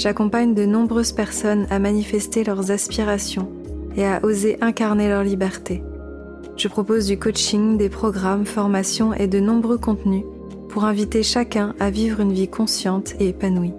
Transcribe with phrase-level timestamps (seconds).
[0.00, 3.50] j'accompagne de nombreuses personnes à manifester leurs aspirations
[3.96, 5.82] et à oser incarner leur liberté.
[6.56, 10.24] Je propose du coaching, des programmes, formations et de nombreux contenus
[10.70, 13.74] pour inviter chacun à vivre une vie consciente et épanouie.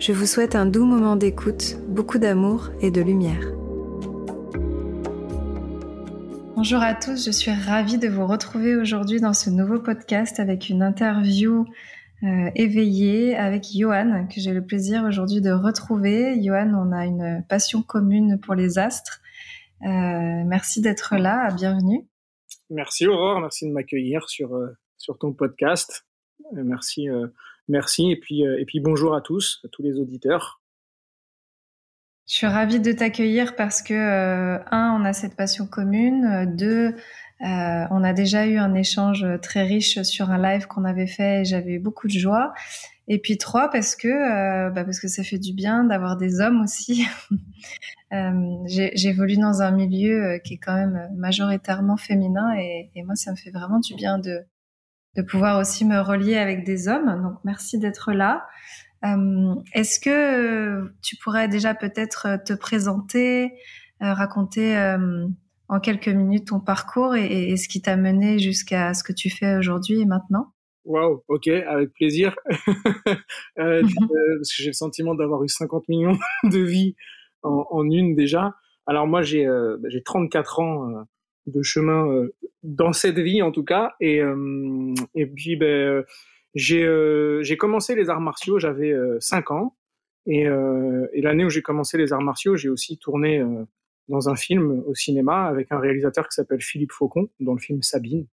[0.00, 3.52] Je vous souhaite un doux moment d'écoute, beaucoup d'amour et de lumière.
[6.56, 10.68] Bonjour à tous, je suis ravie de vous retrouver aujourd'hui dans ce nouveau podcast avec
[10.68, 11.64] une interview
[12.24, 16.42] euh, éveillée avec Johan, que j'ai le plaisir aujourd'hui de retrouver.
[16.42, 19.20] Johan, on a une passion commune pour les astres.
[19.82, 22.06] Euh, merci d'être là, bienvenue.
[22.70, 26.06] Merci Aurore, merci de m'accueillir sur, euh, sur ton podcast.
[26.56, 27.06] Euh, merci,
[27.68, 30.60] merci et puis, et puis bonjour à tous, à tous les auditeurs.
[32.26, 36.94] Je suis ravie de t'accueillir parce que, un, on a cette passion commune, deux,
[37.40, 41.40] euh, on a déjà eu un échange très riche sur un live qu'on avait fait
[41.40, 42.52] et j'avais eu beaucoup de joie.
[43.10, 46.40] Et puis trois, parce que, euh, bah parce que ça fait du bien d'avoir des
[46.40, 47.06] hommes aussi.
[48.12, 53.30] euh, J'évolue dans un milieu euh, qui est quand même majoritairement féminin et, moi, ça
[53.30, 54.40] me fait vraiment du bien de,
[55.16, 57.22] de pouvoir aussi me relier avec des hommes.
[57.22, 58.46] Donc, merci d'être là.
[59.06, 63.54] Euh, Est-ce que tu pourrais déjà peut-être te présenter,
[64.02, 64.76] euh, raconter
[65.68, 69.56] en quelques minutes ton parcours et, ce qui t'a mené jusqu'à ce que tu fais
[69.56, 70.52] aujourd'hui et maintenant?
[70.84, 72.34] Waouh, ok, avec plaisir.
[73.58, 76.94] euh, parce que j'ai le sentiment d'avoir eu 50 millions de vies
[77.42, 78.54] en, en une déjà.
[78.88, 81.02] Alors moi, j'ai euh, bah, j'ai 34 ans euh,
[81.46, 83.92] de chemin euh, dans cette vie en tout cas.
[84.00, 86.04] Et, euh, et puis, ben,
[86.54, 86.88] j'ai
[87.42, 89.76] j'ai commencé les arts martiaux, j'avais 5 ans.
[90.26, 93.44] Et, et l'année où j'ai commencé les arts martiaux, j'ai aussi tourné
[94.08, 97.82] dans un film au cinéma avec un réalisateur qui s'appelle Philippe Faucon dans le film
[97.82, 98.26] Sabine.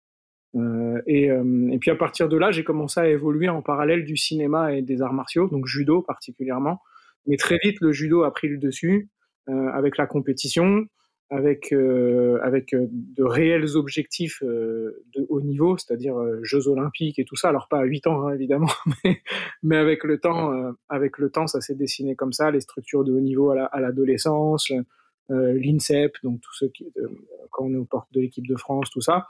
[0.56, 4.06] Euh, et, euh, et, puis à partir de là, j'ai commencé à évoluer en parallèle
[4.06, 6.80] du cinéma et des arts martiaux, donc judo particulièrement.
[7.28, 9.10] Mais très vite, le judo a pris le dessus
[9.50, 10.88] euh, avec la compétition,
[11.30, 17.26] avec euh, avec euh, de réels objectifs euh, de haut niveau, c'est-à-dire Jeux olympiques et
[17.26, 17.50] tout ça.
[17.50, 18.70] Alors pas à 8 ans hein, évidemment,
[19.04, 19.22] mais,
[19.64, 20.52] mais, avec le temps,
[20.90, 22.52] avec le temps, ça s'est dessiné comme ça.
[22.52, 24.70] Les structures de haut niveau à l'adolescence.
[24.70, 24.82] La,
[25.30, 27.08] l'INSEP, donc tous ceux qui, euh,
[27.52, 29.28] quand on est aux portes de l'équipe de France, tout ça.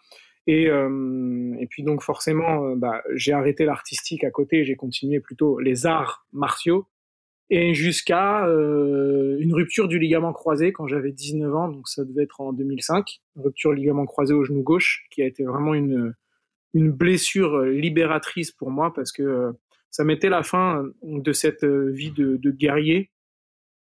[0.48, 5.60] Et, euh, et puis donc forcément, bah, j'ai arrêté l'artistique à côté, j'ai continué plutôt
[5.60, 6.88] les arts martiaux,
[7.50, 12.24] et jusqu'à euh, une rupture du ligament croisé quand j'avais 19 ans, donc ça devait
[12.24, 16.14] être en 2005, rupture ligament croisé au genou gauche, qui a été vraiment une,
[16.74, 19.54] une blessure libératrice pour moi parce que
[19.92, 23.12] ça mettait la fin de cette vie de, de guerrier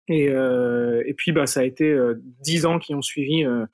[0.08, 3.66] et, euh, et puis, bah, ça a été euh, dix ans qui ont suivi euh,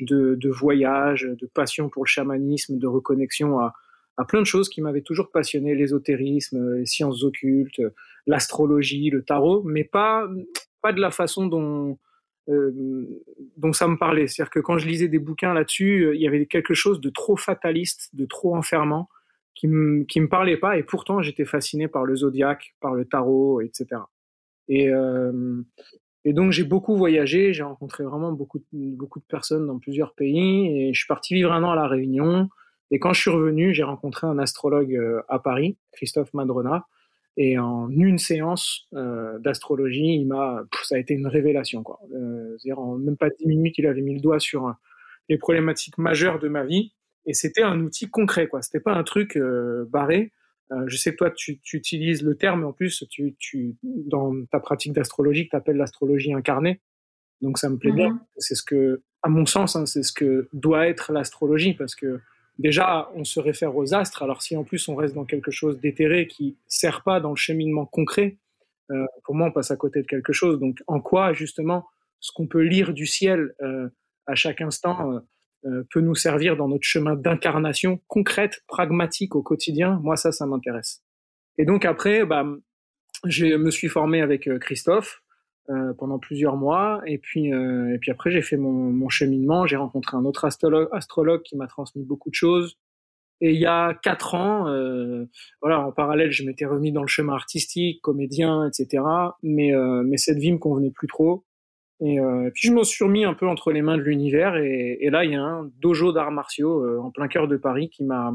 [0.00, 3.72] de, de voyages, de passion pour le chamanisme, de reconnexion à,
[4.16, 7.80] à plein de choses qui m'avaient toujours passionné, l'ésotérisme, les sciences occultes,
[8.26, 10.28] l'astrologie, le tarot, mais pas,
[10.82, 11.98] pas de la façon dont,
[12.48, 12.72] euh,
[13.56, 14.26] dont ça me parlait.
[14.26, 17.36] C'est-à-dire que quand je lisais des bouquins là-dessus, il y avait quelque chose de trop
[17.36, 19.08] fataliste, de trop enfermant,
[19.54, 19.68] qui
[20.08, 24.02] qui me parlait pas, et pourtant j'étais fasciné par le zodiaque, par le tarot, etc.
[24.68, 25.62] Et, euh,
[26.24, 30.66] et donc j'ai beaucoup voyagé, j'ai rencontré vraiment beaucoup beaucoup de personnes dans plusieurs pays
[30.66, 32.48] et je suis parti vivre un an à la Réunion.
[32.90, 36.86] Et quand je suis revenu, j'ai rencontré un astrologue euh, à Paris, Christophe Madrona,
[37.36, 42.00] et en une séance euh, d'astrologie, il m'a, ça a été une révélation quoi.
[42.10, 44.74] C'est-à-dire en même pas dix minutes, il avait mis le doigt sur
[45.28, 46.92] les problématiques majeures de ma vie,
[47.26, 48.62] et c'était un outil concret quoi.
[48.62, 49.38] C'était pas un truc
[49.90, 50.32] barré.
[50.72, 54.32] Euh, je sais que toi, tu, tu, utilises le terme, en plus, tu, tu, dans
[54.46, 56.80] ta pratique d'astrologie, tu appelles l'astrologie incarnée.
[57.40, 58.20] Donc ça me plaît bien.
[58.38, 62.20] C'est ce que, à mon sens, hein, c'est ce que doit être l'astrologie, parce que
[62.58, 64.22] déjà, on se réfère aux astres.
[64.22, 67.36] Alors si en plus on reste dans quelque chose d'éthéré qui sert pas dans le
[67.36, 68.38] cheminement concret,
[68.90, 70.58] euh, pour moi, on passe à côté de quelque chose.
[70.58, 71.86] Donc en quoi, justement,
[72.20, 73.88] ce qu'on peut lire du ciel euh,
[74.26, 75.20] à chaque instant
[75.90, 81.02] peut nous servir dans notre chemin d'incarnation concrète, pragmatique au quotidien, moi ça, ça m'intéresse.
[81.58, 82.44] Et donc après, bah,
[83.24, 85.22] je me suis formé avec euh, Christophe
[85.70, 89.66] euh, pendant plusieurs mois, et puis euh, et puis après j'ai fait mon, mon cheminement.
[89.66, 92.76] J'ai rencontré un autre astrologue, astrologue qui m'a transmis beaucoup de choses.
[93.42, 95.26] Et il y a quatre ans, euh,
[95.60, 99.02] voilà, en parallèle, je m'étais remis dans le chemin artistique, comédien, etc.
[99.42, 99.72] Mais
[100.04, 101.44] mais cette vie me convenait plus trop.
[102.00, 102.18] Et
[102.52, 105.24] puis je me suis remis un peu entre les mains de l'univers et, et, là
[105.24, 108.34] il y a un dojo d'arts martiaux en plein cœur de Paris qui m'a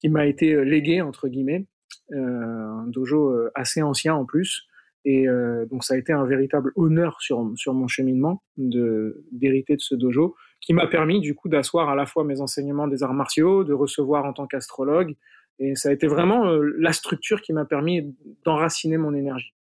[0.00, 1.66] qui m'a été légué entre guillemets,
[2.12, 4.66] un dojo assez ancien en plus.
[5.04, 5.26] Et
[5.70, 9.94] donc ça a été un véritable honneur sur sur mon cheminement de d'hériter de ce
[9.94, 13.64] dojo qui m'a permis du coup d'asseoir à la fois mes enseignements des arts martiaux,
[13.64, 15.14] de recevoir en tant qu'astrologue,
[15.58, 18.14] et ça a été vraiment euh, la structure qui m'a permis
[18.44, 19.52] d'enraciner mon énergie.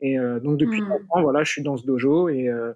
[0.00, 0.92] Et euh, donc depuis mmh.
[1.10, 2.72] ans, voilà, je suis dans ce dojo et euh,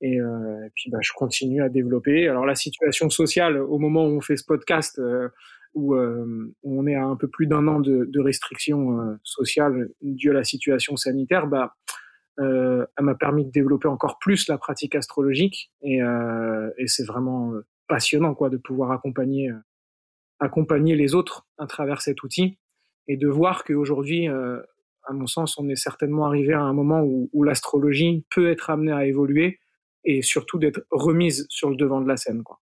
[0.00, 2.28] et, euh, et, puis bah, je continue à développer.
[2.28, 5.28] Alors la situation sociale au moment où on fait ce podcast, euh,
[5.74, 10.30] où, où, on est à un peu plus d'un an de, de restrictions sociales dues
[10.30, 11.74] à la situation sanitaire, bah
[12.40, 17.04] euh, elle m'a permis de développer encore plus la pratique astrologique et, euh, et c'est
[17.04, 19.58] vraiment euh, passionnant quoi de pouvoir accompagner euh,
[20.40, 22.58] accompagner les autres à travers cet outil
[23.06, 24.60] et de voir qu'aujourd'hui, euh,
[25.06, 28.70] à mon sens, on est certainement arrivé à un moment où, où l'astrologie peut être
[28.70, 29.60] amenée à évoluer
[30.04, 32.60] et surtout d'être remise sur le devant de la scène quoi.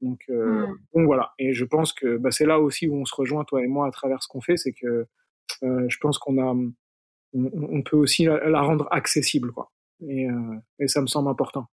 [0.00, 0.78] Donc, euh, mmh.
[0.94, 1.32] donc voilà.
[1.38, 3.86] Et je pense que bah, c'est là aussi où on se rejoint toi et moi
[3.86, 5.06] à travers ce qu'on fait, c'est que
[5.62, 6.54] je pense qu'on a
[7.34, 9.70] on, peut aussi la, rendre accessible, quoi.
[10.08, 11.66] Et, euh, et, ça me semble important.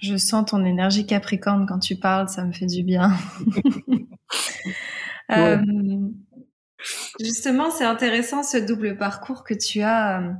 [0.00, 3.12] Je sens ton énergie capricorne quand tu parles, ça me fait du bien.
[5.30, 5.58] euh,
[7.20, 10.32] justement, c'est intéressant ce double parcours que tu as euh,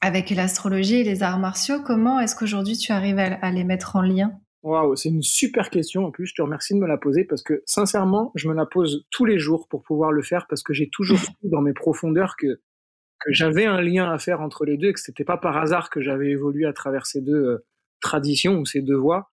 [0.00, 1.80] avec l'astrologie et les arts martiaux.
[1.84, 4.32] Comment est-ce qu'aujourd'hui tu arrives à, les mettre en lien?
[4.62, 6.06] Waouh, c'est une super question.
[6.06, 8.66] En plus, je te remercie de me la poser parce que sincèrement, je me la
[8.66, 12.36] pose tous les jours pour pouvoir le faire parce que j'ai toujours dans mes profondeurs
[12.36, 12.60] que
[13.18, 15.90] que j'avais un lien à faire entre les deux et que c'était pas par hasard
[15.90, 17.64] que j'avais évolué à travers ces deux euh,
[18.00, 19.30] traditions ou ces deux voies.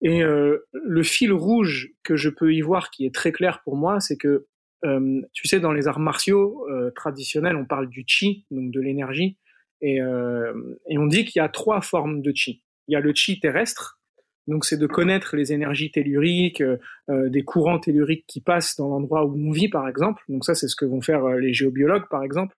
[0.00, 3.76] Et euh, le fil rouge que je peux y voir, qui est très clair pour
[3.76, 4.46] moi, c'est que
[4.84, 8.80] euh, tu sais, dans les arts martiaux euh, traditionnels, on parle du chi, donc de
[8.80, 9.36] l'énergie,
[9.80, 12.64] et, euh, et on dit qu'il y a trois formes de chi.
[12.88, 14.00] Il y a le chi terrestre,
[14.46, 19.24] donc c'est de connaître les énergies telluriques, euh, des courants telluriques qui passent dans l'endroit
[19.24, 20.22] où on vit, par exemple.
[20.28, 22.54] Donc ça, c'est ce que vont faire les géobiologues, par exemple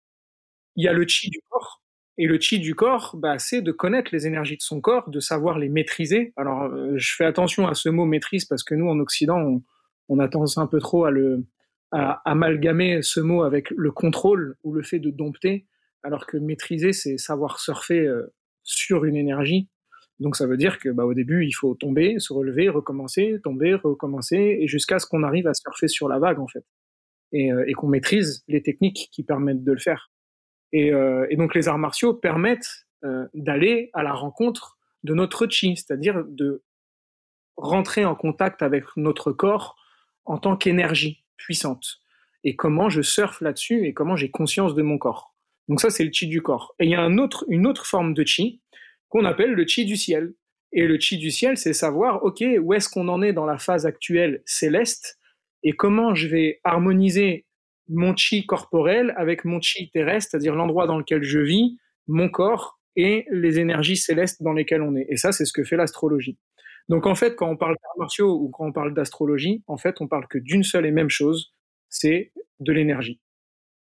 [0.76, 1.82] il y a le chi du corps.
[2.18, 5.20] Et le chi du corps, bah, c'est de connaître les énergies de son corps, de
[5.20, 6.32] savoir les maîtriser.
[6.36, 9.62] Alors, euh, je fais attention à ce mot maîtrise parce que nous, en Occident, on,
[10.08, 11.44] on a tendance un peu trop à le
[11.92, 15.66] à amalgamer ce mot avec le contrôle ou le fait de dompter,
[16.02, 18.32] alors que maîtriser, c'est savoir surfer euh,
[18.62, 19.68] sur une énergie.
[20.18, 23.74] Donc, ça veut dire que bah, au début, il faut tomber, se relever, recommencer, tomber,
[23.74, 26.64] recommencer, et jusqu'à ce qu'on arrive à surfer sur la vague, en fait,
[27.32, 30.10] et, euh, et qu'on maîtrise les techniques qui permettent de le faire.
[30.72, 32.86] Et, euh, et, donc les arts martiaux permettent
[33.32, 36.62] d'aller à la rencontre de notre chi, c'est-à-dire de
[37.56, 39.76] rentrer en contact avec notre corps
[40.26, 42.00] en tant qu'énergie puissante.
[42.44, 45.34] Et comment je surfe là-dessus et comment j'ai conscience de mon corps.
[45.68, 46.74] Donc ça, c'est le chi du corps.
[46.78, 47.20] Et il y a une
[47.66, 48.62] autre forme de chi
[49.08, 50.34] qu'on appelle le chi du ciel.
[50.72, 53.58] Et le chi du ciel, c'est savoir, OK, où est-ce qu'on en est dans la
[53.58, 55.18] phase actuelle céleste
[55.62, 57.46] et comment je vais harmoniser
[57.88, 61.76] mon chi corporel avec mon chi terrestre, c'est-à-dire l'endroit dans lequel je vis,
[62.06, 65.06] mon corps et les énergies célestes dans lesquelles on est.
[65.08, 66.38] Et ça, c'est ce que fait l'astrologie.
[66.90, 70.00] Donc en fait, quand on parle d'arts martiaux ou quand on parle d'astrologie, en fait,
[70.00, 71.54] on parle que d'une seule et même chose,
[71.88, 73.20] c'est de l'énergie.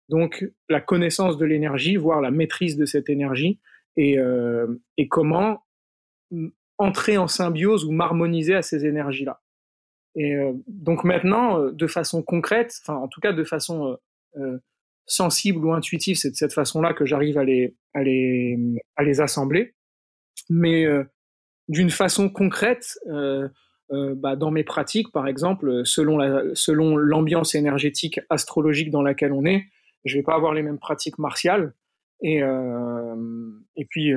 [0.08, 3.61] Donc la connaissance de l'énergie, voire la maîtrise de cette énergie,
[3.97, 5.65] et, euh, et comment
[6.79, 9.41] entrer en symbiose ou m'harmoniser à ces énergies-là.
[10.17, 13.98] Et euh, donc maintenant, euh, de façon concrète, enfin en tout cas de façon
[14.36, 14.58] euh, euh
[15.08, 18.58] sensible ou intuitive, c'est de cette façon-là que j'arrive à les, à les,
[18.96, 19.77] à les assembler.
[20.51, 21.05] Mais euh,
[21.69, 23.49] d'une façon concrète, euh,
[23.91, 29.44] bah, dans mes pratiques, par exemple, selon la, selon l'ambiance énergétique astrologique dans laquelle on
[29.44, 29.67] est,
[30.05, 31.75] je vais pas avoir les mêmes pratiques martiales.
[32.23, 32.41] Et,
[33.77, 34.13] et puis,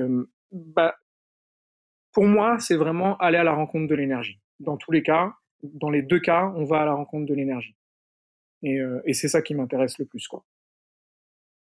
[0.52, 0.96] bah,
[2.12, 4.40] pour moi, c'est vraiment aller à la rencontre de l'énergie.
[4.60, 7.76] Dans tous les cas, dans les deux cas, on va à la rencontre de l'énergie.
[8.64, 10.44] Et, euh, et c'est ça qui m'intéresse le plus, quoi.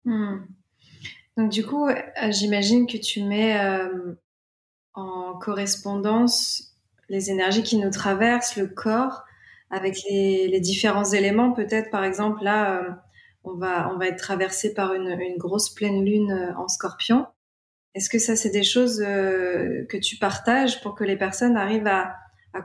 [0.05, 0.45] Hmm.
[1.35, 1.95] Donc du coup, euh,
[2.31, 4.13] j'imagine que tu mets euh,
[4.97, 6.75] en correspondance
[7.07, 9.23] les énergies qui nous traversent, le corps,
[9.69, 11.53] avec les, différents éléments.
[11.53, 12.89] Peut-être, par exemple, là, euh,
[13.43, 17.27] on va on va être traversé par une, grosse pleine lune euh, en Scorpion.
[17.93, 21.87] Est-ce que ça, c'est des choses euh, que tu partages pour que les personnes arrivent
[21.87, 22.13] à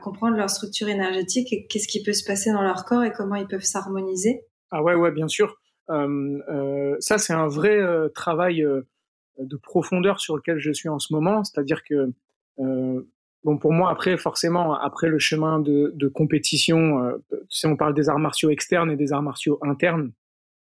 [0.02, 3.34] comprendre leur structure énergétique et qu'est-ce qui peut se passer dans leur corps et comment
[3.34, 4.40] ils peuvent s'harmoniser?
[4.70, 5.60] Ah ouais, ouais, bien sûr.
[5.88, 7.78] Ça, c'est un vrai
[8.14, 8.64] travail
[9.38, 11.44] de profondeur sur lequel je suis en ce moment.
[11.44, 12.10] C'est-à-dire que,
[12.58, 17.18] bon, pour moi, après, forcément, après le chemin de, de compétition, euh,
[17.48, 20.12] si on parle des arts martiaux externes et des arts martiaux internes,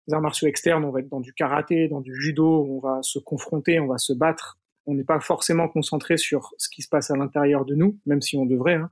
[0.07, 2.99] les arts martiaux externes, on va être dans du karaté, dans du judo, on va
[3.01, 6.89] se confronter, on va se battre On n'est pas forcément concentré sur ce qui se
[6.89, 8.75] passe à l'intérieur de nous, même si on devrait.
[8.75, 8.89] Hein.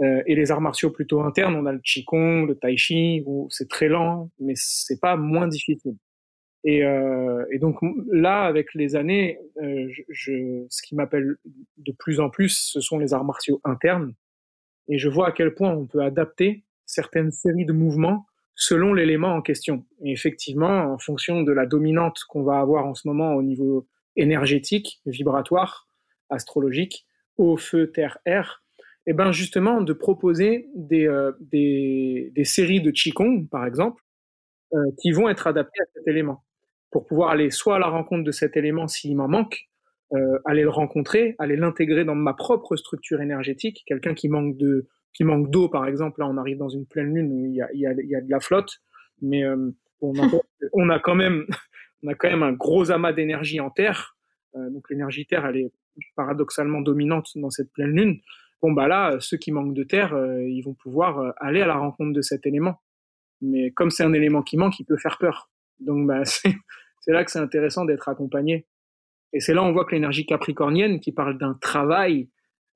[0.00, 3.48] Euh, et les arts martiaux plutôt internes, on a le qigong, le tai chi, où
[3.50, 5.96] c'est très lent, mais c'est pas moins difficile.
[6.64, 7.78] Et, euh, et, donc
[8.10, 11.36] là, avec les années, euh, je, ce qui m'appelle
[11.78, 14.14] de plus en plus, ce sont les arts martiaux internes.
[14.88, 19.34] Et je vois à quel point on peut adapter certaines séries de mouvements selon l'élément
[19.34, 19.84] en question.
[20.04, 23.88] Et effectivement, en fonction de la dominante qu'on va avoir en ce moment au niveau
[24.16, 25.88] énergétique, vibratoire,
[26.28, 27.06] astrologique,
[27.38, 28.62] eau, feu, terre, air,
[29.04, 34.00] et eh ben justement de proposer des, euh, des, des, séries de Qigong, par exemple,
[34.74, 36.44] euh, qui vont être adaptées à cet élément,
[36.92, 39.68] pour pouvoir aller soit à la rencontre de cet élément s'il m'en manque,
[40.12, 43.82] euh, aller le rencontrer, aller l'intégrer dans ma propre structure énergétique.
[43.86, 47.14] Quelqu'un qui manque de qui manque d'eau, par exemple, là on arrive dans une pleine
[47.14, 48.80] lune où il y a, il y a, de la flotte,
[49.20, 49.70] mais euh,
[50.00, 50.30] on, a,
[50.72, 51.46] on, a, quand même
[52.02, 54.16] on a quand même un gros amas d'énergie en terre.
[54.54, 55.72] Euh, donc l'énergie terre, elle est
[56.14, 58.20] paradoxalement dominante dans cette pleine lune.
[58.60, 60.14] Bon bah là, ceux qui manquent de terre,
[60.46, 62.80] ils vont pouvoir aller à la rencontre de cet élément.
[63.40, 65.50] Mais comme c'est un élément qui manque, il peut faire peur.
[65.80, 66.22] Donc bah,
[67.02, 68.66] c'est là que c'est intéressant d'être accompagné.
[69.32, 72.30] Et c'est là on voit que l'énergie capricornienne, qui parle d'un travail,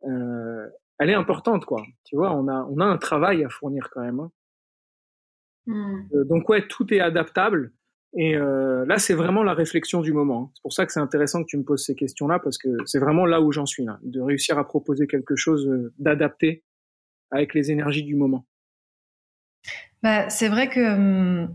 [0.04, 0.66] euh,
[0.98, 1.82] elle est importante, quoi.
[2.04, 4.20] Tu vois, on a, on a un travail à fournir quand même.
[4.20, 4.30] Hein.
[5.66, 6.08] Mmh.
[6.14, 7.72] Euh, donc ouais, tout est adaptable.
[8.18, 10.44] Et euh, là, c'est vraiment la réflexion du moment.
[10.44, 10.50] Hein.
[10.54, 12.98] C'est pour ça que c'est intéressant que tu me poses ces questions-là, parce que c'est
[12.98, 16.64] vraiment là où j'en suis, là, de réussir à proposer quelque chose euh, d'adapté
[17.30, 18.46] avec les énergies du moment.
[20.02, 21.54] Bah, c'est vrai que hum,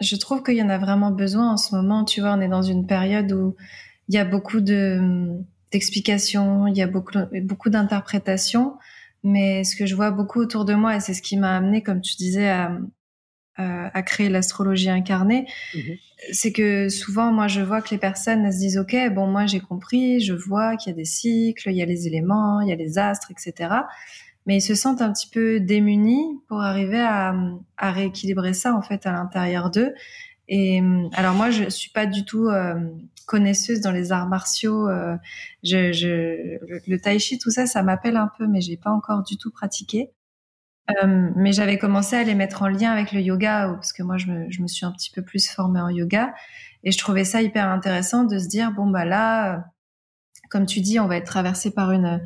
[0.00, 2.04] je trouve qu'il y en a vraiment besoin en ce moment.
[2.04, 3.56] Tu vois, on est dans une période où
[4.08, 5.28] il y a beaucoup de
[5.70, 8.78] d'explications, il y a beaucoup, beaucoup d'interprétations.
[9.22, 11.82] Mais ce que je vois beaucoup autour de moi, et c'est ce qui m'a amené,
[11.82, 12.78] comme tu disais, à,
[13.58, 15.96] à créer l'astrologie incarnée, mhm.
[16.32, 19.46] c'est que souvent, moi, je vois que les personnes elles se disent, OK, bon, moi,
[19.46, 22.68] j'ai compris, je vois qu'il y a des cycles, il y a les éléments, il
[22.68, 23.70] y a les astres, etc.
[24.48, 27.34] Mais ils se sentent un petit peu démunis pour arriver à,
[27.78, 29.94] rééquilibrer ça, en fait, à l'intérieur d'eux.
[30.48, 32.74] Et alors moi, je suis pas du tout euh,
[33.26, 34.88] connaisseuse dans les arts martiaux.
[34.88, 35.16] Euh,
[35.62, 39.50] le, tai chi, tout ça, ça m'appelle un peu, mais j'ai pas encore du tout
[39.50, 40.10] pratiqué.
[41.04, 44.16] Euh, mais j'avais commencé à les mettre en lien avec le yoga parce que moi,
[44.16, 46.32] je me, je me, suis un petit peu plus formée en yoga
[46.82, 49.66] et je trouvais ça hyper intéressant de se dire bon bah là,
[50.48, 52.22] comme tu dis, on va être traversé par une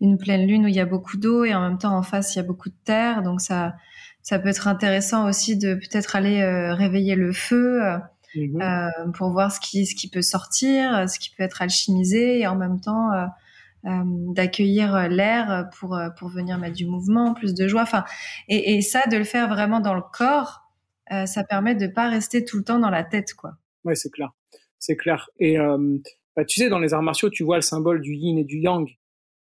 [0.00, 2.34] une pleine lune où il y a beaucoup d'eau et en même temps en face
[2.34, 3.74] il y a beaucoup de terre, donc ça
[4.22, 7.80] ça peut être intéressant aussi de peut-être aller euh, réveiller le feu.
[8.36, 8.60] Mhm.
[8.60, 12.46] Euh, pour voir ce qui, ce qui peut sortir, ce qui peut être alchimisé et
[12.46, 13.24] en même temps euh,
[13.86, 14.02] euh
[14.34, 17.82] d'accueillir l'air pour, pour venir mettre du mouvement, plus de joie.
[17.82, 18.04] Enfin,
[18.48, 20.66] et, et ça, de le faire vraiment dans le corps,
[21.12, 23.52] euh, ça permet de pas rester tout le temps dans la tête, quoi.
[23.84, 24.32] Ouais, c'est clair,
[24.78, 25.30] c'est clair.
[25.38, 25.56] Et
[26.36, 28.58] bah, tu sais, dans les arts martiaux, tu vois le symbole du yin et du
[28.58, 28.88] yang.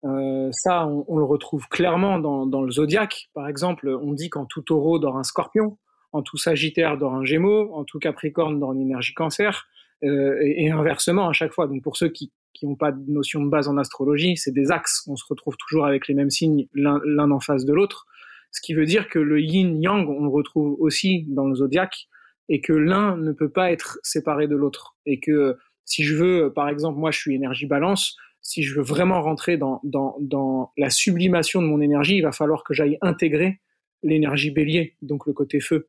[0.04, 3.28] Euh, ça, on, on, le retrouve clairement dans, dans, le zodiaque.
[3.34, 5.76] Par exemple, on dit qu'en tout taureau dort un scorpion
[6.12, 9.66] en tout Sagittaire dans un Gémeaux, en tout Capricorne dans une énergie Cancer,
[10.02, 11.66] euh, et, inversement à chaque fois.
[11.66, 14.70] Donc pour ceux qui qui n'ont pas de notion de base en astrologie, c'est des
[14.70, 15.04] axes.
[15.06, 18.06] On se retrouve toujours avec les mêmes signes l'un en face de l'autre.
[18.50, 22.08] Ce qui veut dire que le yin-yang, on le retrouve aussi dans le zodiaque,
[22.48, 24.96] et que l'un ne peut pas être séparé de l'autre.
[25.06, 28.82] Et que si je veux, par exemple, moi je suis énergie balance, si je veux
[28.82, 32.98] vraiment rentrer dans, dans, dans la sublimation de mon énergie, il va falloir que j'aille
[33.02, 33.60] intégrer
[34.02, 35.88] l'énergie bélier, donc le côté feu.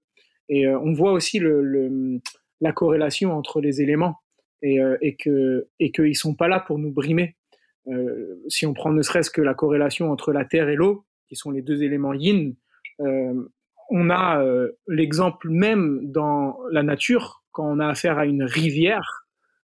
[0.49, 2.19] Et euh, on voit aussi le, le,
[2.59, 4.17] la corrélation entre les éléments
[4.61, 7.35] et, euh, et que et qu'ils sont pas là pour nous brimer.
[7.87, 11.35] Euh, si on prend ne serait-ce que la corrélation entre la terre et l'eau, qui
[11.35, 12.55] sont les deux éléments yin,
[12.99, 13.33] euh,
[13.89, 19.20] on a euh, l'exemple même dans la nature quand on a affaire à une rivière.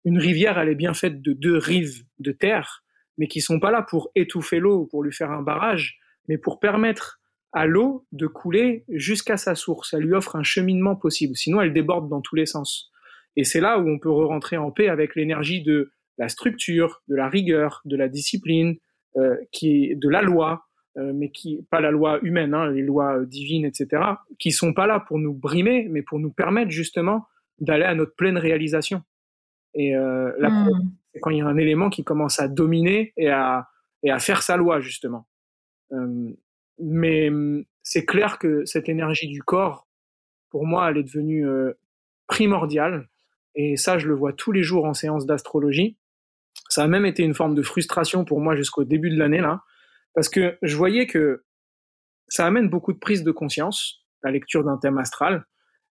[0.04, 2.83] Une rivière, elle est bien faite de deux rives de terre,
[3.19, 6.38] mais qui sont pas là pour étouffer l'eau ou pour lui faire un barrage, mais
[6.38, 7.21] pour permettre
[7.52, 9.95] à l'eau de couler jusqu'à sa source.
[9.95, 11.37] Elle lui offre un cheminement possible.
[11.37, 12.90] Sinon, elle déborde dans tous les sens.
[13.37, 17.16] Et c'est là où on peut re-rentrer en paix avec l'énergie de la structure, de
[17.16, 18.76] la rigueur, de la discipline,
[19.16, 20.66] euh, qui est de la loi,
[20.97, 24.02] euh, mais qui pas la loi humaine, hein, les lois divines, etc.,
[24.38, 27.26] qui sont pas là pour nous brimer, mais pour nous permettre justement
[27.59, 29.02] d'aller à notre pleine réalisation.
[29.75, 30.91] Et euh, la mmh.
[31.12, 33.69] c'est quand il y a un élément qui commence à dominer et à
[34.03, 35.27] et à faire sa loi justement.
[35.93, 36.31] Euh,
[36.79, 37.31] mais
[37.83, 39.89] c'est clair que cette énergie du corps,
[40.50, 41.79] pour moi, elle est devenue euh,
[42.27, 43.09] primordiale.
[43.55, 45.99] Et ça, je le vois tous les jours en séance d'astrologie.
[46.69, 49.62] Ça a même été une forme de frustration pour moi jusqu'au début de l'année, là.
[50.15, 51.45] Parce que je voyais que
[52.29, 55.47] ça amène beaucoup de prise de conscience, la lecture d'un thème astral.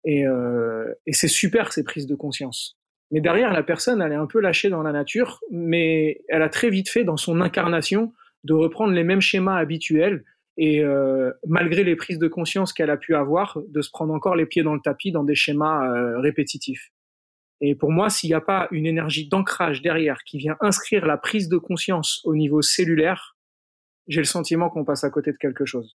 [0.04, 2.78] Et, euh, et c'est super, ces prises de conscience.
[3.10, 6.48] Mais derrière, la personne, elle est un peu lâchée dans la nature, mais elle a
[6.48, 8.12] très vite fait dans son incarnation
[8.44, 10.24] de reprendre les mêmes schémas habituels
[10.56, 14.36] et euh, malgré les prises de conscience qu'elle a pu avoir, de se prendre encore
[14.36, 16.90] les pieds dans le tapis dans des schémas euh, répétitifs.
[17.60, 21.16] Et pour moi, s'il n'y a pas une énergie d'ancrage derrière qui vient inscrire la
[21.16, 23.36] prise de conscience au niveau cellulaire,
[24.08, 25.96] j'ai le sentiment qu'on passe à côté de quelque chose.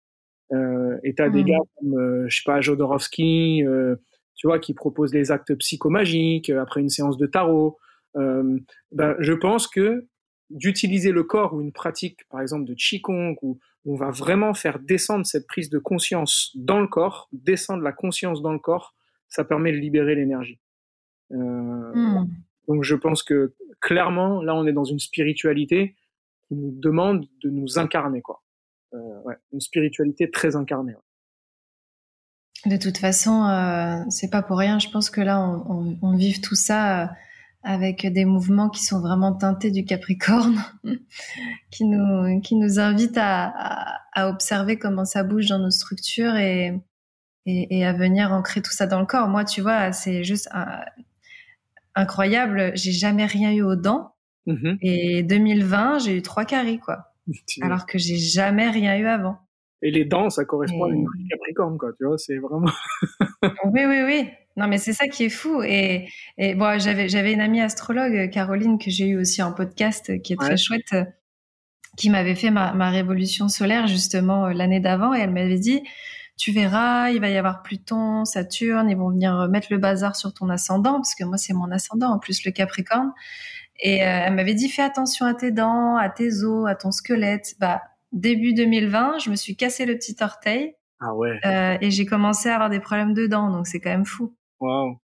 [0.52, 1.46] Euh, et t'as des mmh.
[1.46, 3.96] gars comme, euh, je sais pas, Jodorowsky, euh,
[4.38, 7.76] tu vois, qui proposent les actes psychomagiques euh, après une séance de tarot.
[8.16, 8.58] Euh,
[8.92, 10.06] ben, je pense que
[10.48, 14.78] d'utiliser le corps ou une pratique, par exemple de qigong, où on va vraiment faire
[14.78, 18.94] descendre cette prise de conscience dans le corps, descendre la conscience dans le corps,
[19.28, 20.58] ça permet de libérer l'énergie.
[21.32, 22.28] Euh, mmh.
[22.68, 25.96] Donc je pense que clairement, là, on est dans une spiritualité
[26.46, 28.42] qui nous demande de nous incarner, quoi.
[28.94, 30.94] Euh, ouais, une spiritualité très incarnée.
[32.66, 34.78] De toute façon, euh, c'est pas pour rien.
[34.78, 37.06] Je pense que là, on, on, on vive tout ça euh,
[37.62, 40.62] avec des mouvements qui sont vraiment teintés du Capricorne,
[41.70, 46.36] qui nous qui nous invitent à, à, à, observer comment ça bouge dans nos structures
[46.36, 46.80] et,
[47.46, 49.28] et, et à venir ancrer tout ça dans le corps.
[49.28, 50.80] Moi, tu vois, c'est juste un,
[51.94, 52.72] incroyable.
[52.74, 54.14] J'ai jamais rien eu aux dents.
[54.46, 57.12] Mmh et 2020, j'ai eu trois caries, quoi.
[57.60, 59.38] Alors que j'ai jamais rien eu avant.
[59.82, 61.90] Et les dents, ça correspond à une Capricorne, quoi.
[61.96, 62.70] Tu vois, c'est vraiment.
[63.64, 64.28] oui, oui, oui.
[64.56, 65.62] Non, mais c'est ça qui est fou.
[65.62, 70.20] Et, et bon, j'avais, j'avais une amie astrologue, Caroline, que j'ai eu aussi en podcast,
[70.22, 70.96] qui est très chouette,
[71.96, 75.14] qui m'avait fait ma, ma révolution solaire, justement, euh, l'année d'avant.
[75.14, 75.82] Et elle m'avait dit,
[76.36, 80.34] tu verras, il va y avoir Pluton, Saturne, ils vont venir mettre le bazar sur
[80.34, 83.12] ton ascendant, parce que moi, c'est mon ascendant, en plus le Capricorne.
[83.80, 86.90] Et euh, elle m'avait dit, fais attention à tes dents, à tes os, à ton
[86.90, 87.54] squelette.
[87.60, 87.80] Bah,
[88.12, 90.74] début 2020, je me suis cassé le petit orteil.
[91.00, 91.38] Ah ouais.
[91.44, 94.36] Euh, et j'ai commencé à avoir des problèmes de dents, donc c'est quand même fou.
[94.60, 94.98] Waouh,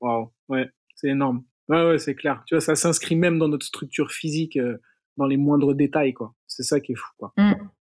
[0.00, 1.44] waouh, ouais, c'est énorme.
[1.68, 2.42] Ouais, ouais, c'est clair.
[2.46, 4.78] Tu vois, ça s'inscrit même dans notre structure physique, euh,
[5.16, 6.34] dans les moindres détails, quoi.
[6.46, 7.32] C'est ça qui est fou, quoi.
[7.36, 7.52] Mmh.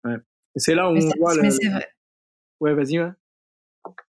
[0.05, 0.17] Ouais.
[0.55, 1.39] Et c'est là où on voit.
[1.41, 1.87] Mais c'est vrai.
[2.59, 3.11] Ouais, vas-y, ouais.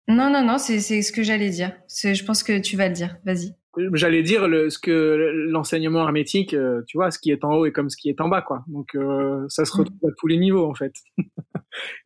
[0.08, 1.72] Non, non, non, c'est ce que j'allais dire.
[1.88, 3.16] Je pense que tu vas le dire.
[3.24, 3.54] Vas-y.
[3.94, 7.66] J'allais dire le, ce que l'enseignement hermétique, euh, tu vois, ce qui est en haut
[7.66, 8.64] est comme ce qui est en bas, quoi.
[8.66, 9.80] Donc euh, ça se mm.
[9.80, 10.92] retrouve à tous les niveaux, en fait.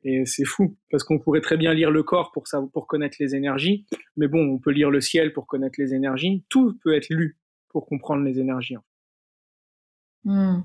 [0.05, 3.17] Et c'est fou parce qu'on pourrait très bien lire le corps pour ça, pour connaître
[3.19, 3.85] les énergies,
[4.17, 6.45] mais bon, on peut lire le ciel pour connaître les énergies.
[6.49, 7.37] Tout peut être lu
[7.69, 8.77] pour comprendre les énergies.
[10.25, 10.61] Mm.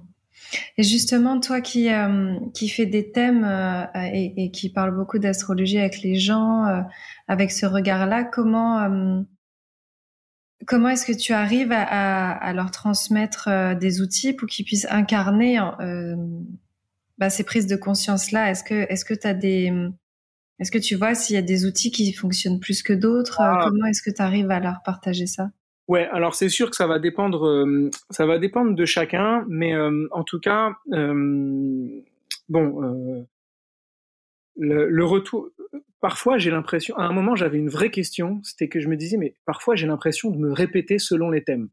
[0.78, 5.20] Et justement, toi qui euh, qui fait des thèmes euh, et, et, qui parle beaucoup
[5.20, 6.82] d'astrologie avec les gens, euh,
[7.28, 9.26] avec ce regard-là, comment
[10.68, 14.88] comment est-ce que tu arrives à, à, à leur transmettre des outils pour qu'ils puissent
[14.90, 15.60] incarner
[17.18, 18.52] bah, ces prises de conscience-là?
[18.52, 19.72] Est-ce que est-ce que tu as des
[20.62, 23.42] est-ce que tu vois s'il y a des outils qui fonctionnent plus que d'autres?
[23.42, 23.62] Ah.
[23.64, 25.50] Comment est-ce que tu arrives à leur partager ça?
[25.88, 29.74] Ouais, alors c'est sûr que ça va dépendre, euh, ça va dépendre de chacun, mais
[29.74, 31.90] euh, en tout cas, euh,
[32.48, 33.26] bon,
[34.56, 35.50] le, le, retour.
[36.02, 36.96] Parfois, j'ai l'impression.
[36.98, 39.88] À un moment, j'avais une vraie question, c'était que je me disais, mais parfois, j'ai
[39.88, 41.70] l'impression de me répéter selon les thèmes.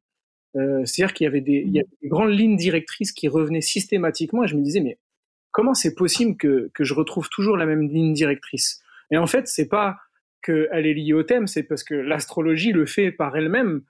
[0.55, 4.81] C'est-à-dire qu'il y avait des, grandes lignes directrices qui revenaient systématiquement, et je me disais,
[4.81, 4.99] mais
[5.51, 8.83] comment c'est possible que que je retrouve toujours la même ligne directrice?
[9.11, 9.99] Et en fait, c'est pas
[10.43, 13.83] qu'elle est liée au thème, c'est parce que l'astrologie le fait par elle-même.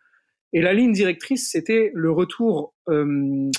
[0.52, 3.50] Et la ligne directrice, c'était le retour, euh,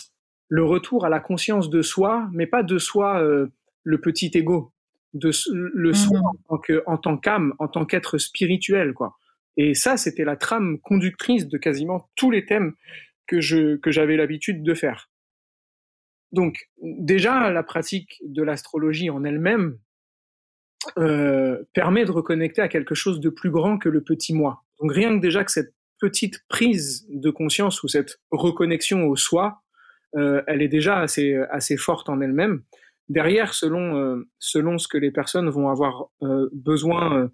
[0.48, 3.48] le retour à la conscience de soi, mais pas de soi euh,
[3.84, 4.72] le petit ego,
[5.14, 6.26] de le soi mhm.
[6.26, 9.18] en tant que, en tant qu'âme, en tant qu'être spirituel, quoi.
[9.58, 12.74] Et ça, c'était la trame conductrice de quasiment tous les thèmes
[13.28, 15.10] que je que j'avais l'habitude de faire.
[16.32, 19.78] Donc déjà, la pratique de l'astrologie en elle-même
[20.98, 24.64] euh, permet de reconnecter à quelque chose de plus grand que le petit moi.
[24.80, 29.62] Donc rien que déjà que cette petite prise de conscience ou cette reconnexion au soi,
[30.16, 32.64] euh, elle est déjà assez, assez forte en elle-même.
[33.10, 37.32] Derrière, selon, euh, selon ce que les personnes vont avoir euh, besoin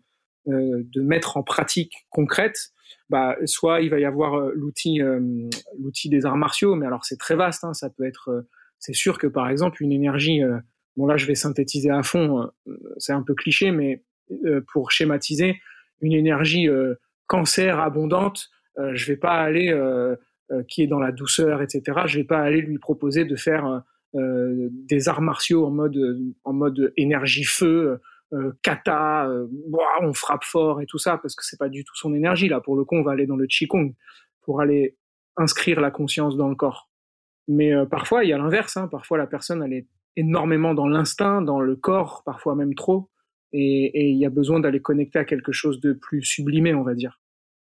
[0.48, 2.70] euh, de mettre en pratique concrète,
[3.10, 5.00] bah, soit il va y avoir l'outil,
[5.78, 7.64] l'outil des arts martiaux, mais alors c'est très vaste.
[7.64, 8.46] Hein, ça peut être,
[8.80, 10.42] c'est sûr que par exemple une énergie,
[10.98, 12.50] bon là je vais synthétiser à fond,
[12.98, 14.04] c'est un peu cliché, mais
[14.72, 15.56] pour schématiser,
[16.02, 16.68] une énergie
[17.28, 19.72] cancer abondante, je vais pas aller
[20.68, 22.02] qui est dans la douceur, etc.
[22.08, 23.84] Je vais pas aller lui proposer de faire
[24.16, 25.98] des arts martiaux en mode
[26.44, 28.00] en mode énergie feu.
[28.64, 29.30] kata,
[30.02, 32.48] on frappe fort et tout ça, parce que c'est pas du tout son énergie.
[32.48, 33.94] Là, pour le coup, on va aller dans le Qigong
[34.42, 34.98] pour aller
[35.38, 36.90] inscrire la conscience dans le corps.
[37.48, 38.78] Mais parfois, il y a l'inverse.
[38.78, 38.88] Hein.
[38.88, 43.10] Parfois, la personne, elle est énormément dans l'instinct, dans le corps, parfois même trop.
[43.52, 46.94] Et il y a besoin d'aller connecter à quelque chose de plus sublimé, on va
[46.94, 47.20] dire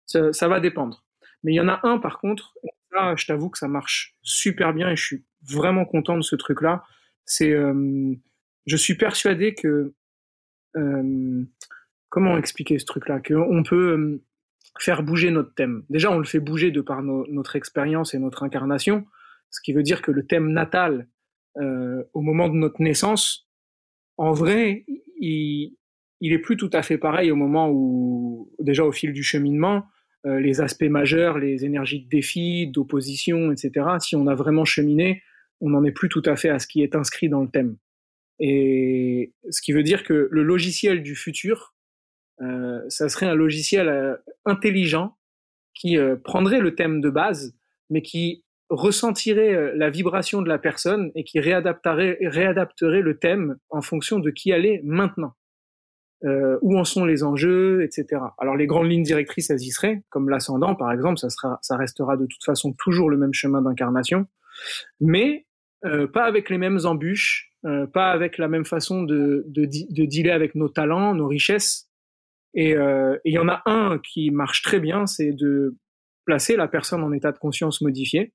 [0.06, 1.04] ça, ça, va dépendre.
[1.44, 2.54] Mais il y en a un par contre,
[2.92, 6.36] là, je t'avoue que ça marche super bien et je suis vraiment content de ce
[6.36, 6.84] truc-là.
[7.26, 8.14] C'est, euh,
[8.66, 9.94] je suis persuadé que,
[10.76, 11.44] euh,
[12.10, 14.24] comment expliquer ce truc-là, qu'on peut euh,
[14.80, 15.84] faire bouger notre thème.
[15.90, 19.06] Déjà, on le fait bouger de par notre expérience et notre incarnation,
[19.50, 21.08] ce qui veut dire que le thème natal,
[21.58, 23.48] au moment de notre naissance,
[24.18, 24.84] en vrai,
[25.22, 25.78] il,
[26.20, 29.86] il est plus tout à fait pareil au moment où, déjà au fil du cheminement,
[30.26, 33.88] les aspects majeurs, les énergies de défi, d'opposition, etc.
[34.00, 35.22] Si on a vraiment cheminé,
[35.62, 37.78] on n'en est plus tout à fait à ce qui est inscrit dans le thème.
[38.40, 41.74] Et ce qui veut dire que le logiciel du futur,
[42.42, 44.16] euh, ça serait un logiciel euh,
[44.46, 45.16] intelligent
[45.74, 47.56] qui euh, prendrait le thème de base,
[47.90, 53.58] mais qui ressentirait euh, la vibration de la personne et qui réadapterait, réadapterait le thème
[53.70, 55.34] en fonction de qui elle est maintenant
[56.24, 58.22] euh, où en sont les enjeux, etc.
[58.40, 61.78] Alors les grandes lignes directrices, elles y seraient, comme l'ascendant par exemple, ça, sera, ça
[61.78, 64.26] restera de toute façon toujours le même chemin d'incarnation,
[65.00, 65.46] mais
[65.86, 70.06] euh, pas avec les mêmes embûches, euh, pas avec la même façon de, de, de,
[70.06, 71.90] dealer avec nos talents, nos richesses.
[72.56, 75.76] Et euh, il y en a un qui marche très bien, c'est de
[76.26, 78.34] placer la personne en état de conscience modifié,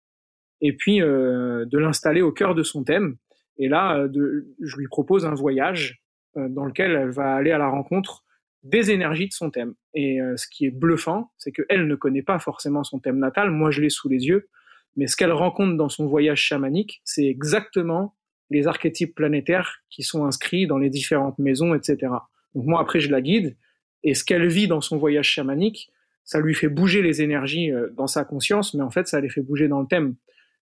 [0.60, 3.16] et puis de l'installer au cœur de son thème.
[3.56, 6.02] Et là, je lui propose un voyage
[6.36, 8.22] dans lequel elle va aller à la rencontre
[8.62, 9.74] des énergies de son thème.
[9.94, 13.70] Et ce qui est bluffant, c'est qu'elle ne connaît pas forcément son thème natal, moi
[13.70, 14.48] je l'ai sous les yeux,
[14.96, 18.14] mais ce qu'elle rencontre dans son voyage chamanique, c'est exactement
[18.50, 22.12] les archétypes planétaires qui sont inscrits dans les différentes maisons, etc.
[22.54, 23.56] Donc moi après je la guide,
[24.02, 25.90] et ce qu'elle vit dans son voyage chamanique,
[26.24, 29.28] ça lui fait bouger les énergies euh, dans sa conscience, mais en fait ça les
[29.28, 30.16] fait bouger dans le thème.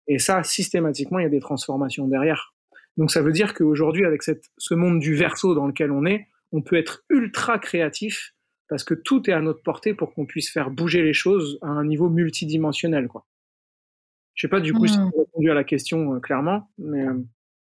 [0.07, 2.53] Et ça, systématiquement, il y a des transformations derrière.
[2.95, 6.61] Donc ça veut dire qu'aujourd'hui, avec ce monde du verso dans lequel on est, on
[6.61, 8.33] peut être ultra créatif
[8.69, 11.67] parce que tout est à notre portée pour qu'on puisse faire bouger les choses à
[11.67, 13.07] un niveau multidimensionnel.
[13.07, 13.25] Quoi.
[14.37, 14.87] Je sais pas du coup mmh.
[14.87, 17.01] si j'ai répondu à la question euh, clairement, mais...
[17.01, 17.25] Euh...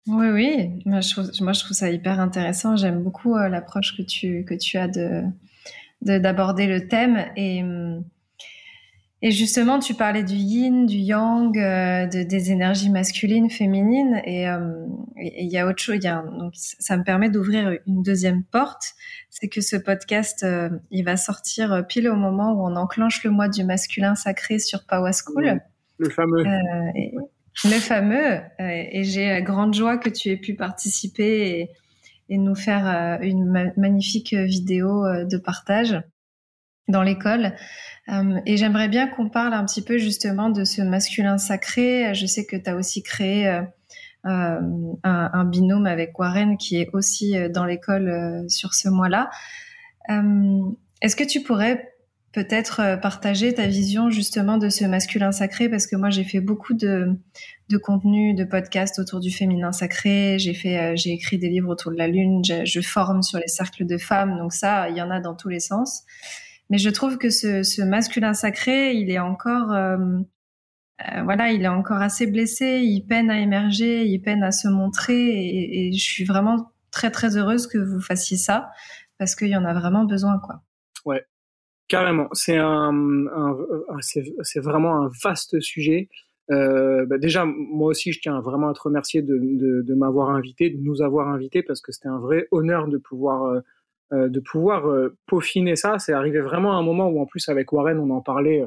[0.07, 2.75] Oui, oui, moi je, trouve, moi je trouve ça hyper intéressant.
[2.75, 5.23] J'aime beaucoup euh, l'approche que tu, que tu as de
[6.01, 7.61] d'aborder le thème et...
[7.61, 8.03] Hum,
[9.23, 14.49] et justement, tu parlais du yin, du yang, euh, de, des énergies masculines, féminines, et
[14.49, 16.03] euh, il y a autre chose.
[16.03, 18.81] Y a, donc, ça me permet d'ouvrir une deuxième porte.
[19.29, 23.29] C'est que ce podcast, euh, il va sortir pile au moment où on enclenche le
[23.29, 25.61] mois du masculin sacré sur Power School.
[26.01, 26.43] Le fameux.
[26.95, 27.13] Et,
[27.65, 28.41] le fameux.
[28.59, 31.69] et j'ai grande joie que tu aies pu participer
[32.29, 36.01] et, nous faire une magnifique vidéo de partage
[36.87, 37.53] dans l'école.
[38.07, 42.13] Euh, et j'aimerais bien qu'on parle un petit peu justement de ce masculin sacré.
[42.13, 43.61] Je sais que tu as aussi créé euh,
[44.27, 44.59] euh,
[45.03, 49.31] un, binôme avec Warren qui est aussi euh, dans l'école euh, sur ce mois-là.
[51.01, 51.90] Est-ce que tu pourrais
[52.33, 56.73] peut-être partager ta vision justement de ce masculin sacré parce que moi j'ai fait beaucoup
[56.73, 57.19] de,
[57.69, 60.37] de contenu, de podcasts autour du féminin sacré.
[60.39, 62.41] J'ai fait, j'ai écrit des livres autour de la lune.
[62.45, 64.37] Je, je forme sur les cercles de femmes.
[64.37, 66.03] Donc ça, il y en a dans tous les sens.
[66.69, 69.97] Mais je trouve que ce, ce masculin sacré, il est encore, euh,
[71.01, 72.79] euh, voilà, il est encore assez blessé.
[72.81, 75.19] Il peine à émerger, il peine à se montrer.
[75.19, 78.71] Et, et je suis vraiment très très heureuse que vous fassiez ça
[79.17, 80.63] parce qu'il y en a vraiment besoin, quoi.
[81.91, 82.29] Carrément.
[82.31, 82.93] C'est un,
[83.99, 86.07] c'est vraiment un vaste sujet.
[86.49, 90.81] Euh, bah déjà, moi aussi, je tiens vraiment à te remercier de, m'avoir invité, de
[90.81, 93.59] nous avoir invités, parce que c'était un vrai honneur de pouvoir euh,
[94.13, 94.89] euh, de pouvoir
[95.27, 95.99] peaufiner ça.
[95.99, 98.63] C'est arrivé vraiment à un moment où, en plus, avec Warren, on en parlait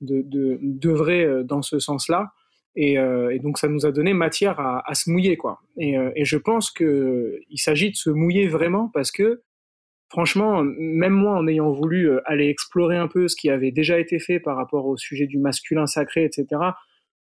[0.00, 2.32] de, de, vrai dans ce sens-là.
[2.74, 2.98] Et,
[3.44, 5.60] donc, ça nous a donné matière à, se mouiller, quoi.
[5.76, 9.42] Et, et je pense que il s'agit de se mouiller vraiment parce que,
[10.08, 14.18] franchement, même moi, en ayant voulu aller explorer un peu ce qui avait déjà été
[14.18, 16.46] fait par rapport au sujet du masculin sacré, etc.,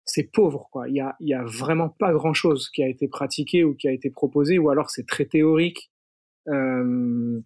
[0.08, 0.88] c'est pauvre, quoi.
[0.88, 4.12] Il y a, a vraiment pas grand-chose qui a été pratiqué ou qui a été
[4.12, 5.90] proposé, ou alors c'est très théorique
[6.48, 7.40] euh,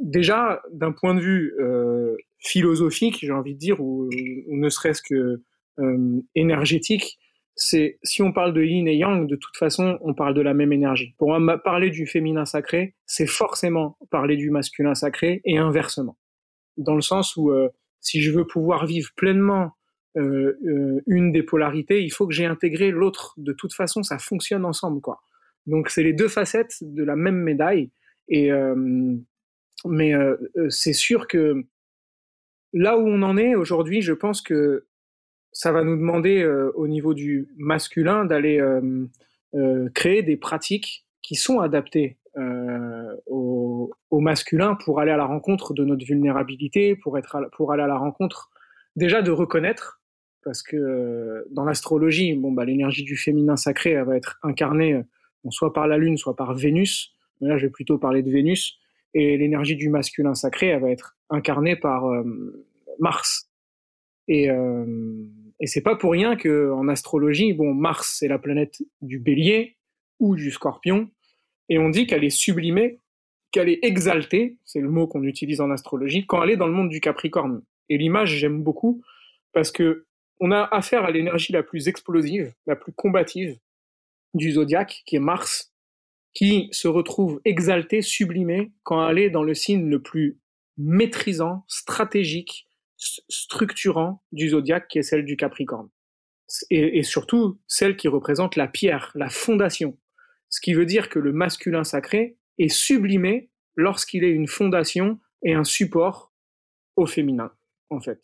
[0.00, 4.08] déjà, d'un point de vue euh, philosophique, j'ai envie de dire, ou,
[4.48, 5.42] ou ne serait-ce que
[5.78, 7.18] euh, énergétique,
[7.56, 10.54] c'est si on parle de yin et yang, de toute façon, on parle de la
[10.54, 11.14] même énergie.
[11.18, 16.16] Pour parler du féminin sacré, c'est forcément parler du masculin sacré et inversement.
[16.76, 17.68] Dans le sens où euh,
[18.00, 19.72] si je veux pouvoir vivre pleinement
[20.16, 23.34] euh, euh, une des polarités, il faut que j'ai intégré l'autre.
[23.36, 25.22] De toute façon, ça fonctionne ensemble, quoi.
[25.66, 27.90] Donc c'est les deux facettes de la même médaille.
[28.28, 29.16] Et euh,
[29.86, 30.36] mais euh,
[30.70, 31.64] c'est sûr que
[32.72, 34.86] là où on en est aujourd'hui, je pense que
[35.54, 39.06] ça va nous demander euh, au niveau du masculin d'aller euh,
[39.54, 42.18] euh, créer des pratiques qui sont adaptées
[43.26, 47.72] au, au, masculin pour aller à la rencontre de notre vulnérabilité, pour être à, pour
[47.72, 48.50] aller à la rencontre
[48.96, 50.02] déjà de reconnaître
[50.42, 55.00] parce que dans l'astrologie, bon, bah, l'énergie du féminin sacré, elle va être incarnée
[55.50, 57.14] soit par la Lune, soit par Vénus.
[57.40, 58.80] Mais là, je vais plutôt parler de Vénus.
[59.14, 62.04] Et l'énergie du masculin sacré, elle va être incarnée par
[62.98, 63.48] Mars.
[64.28, 64.84] Et, euh,
[65.60, 69.76] et c'est pas pour rien que en astrologie, bon, Mars c'est la planète du Bélier
[70.20, 71.10] ou du Scorpion,
[71.68, 73.00] et on dit qu'elle est sublimée,
[73.50, 76.72] qu'elle est exaltée, c'est le mot qu'on utilise en astrologie, quand elle est dans le
[76.72, 77.62] monde du Capricorne.
[77.88, 79.02] Et l'image j'aime beaucoup
[79.52, 80.06] parce que
[80.40, 83.56] on a affaire à l'énergie la plus explosive, la plus combative
[84.34, 85.72] du zodiaque, qui est Mars,
[86.34, 90.38] qui se retrouve exaltée, sublimée quand elle est dans le signe le plus
[90.76, 92.66] maîtrisant, stratégique,
[93.28, 95.88] structurant du zodiaque qui est celle du Capricorne.
[96.70, 99.98] Et, surtout celle qui représente la pierre, la fondation.
[100.50, 105.54] Ce qui veut dire que le masculin sacré est sublimé lorsqu'il est une fondation et
[105.54, 106.32] un support
[106.96, 107.52] au féminin,
[107.90, 108.20] en fait.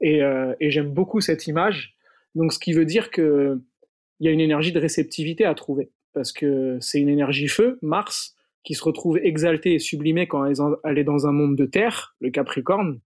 [0.00, 1.96] Et, euh, et j'aime beaucoup cette image.
[2.34, 3.62] Donc, ce qui veut dire que
[4.20, 7.78] il y a une énergie de réceptivité à trouver, parce que c'est une énergie feu,
[7.82, 10.44] Mars, qui se retrouve exaltée et sublimée quand
[10.84, 13.00] elle est dans un monde de terre, le Capricorne,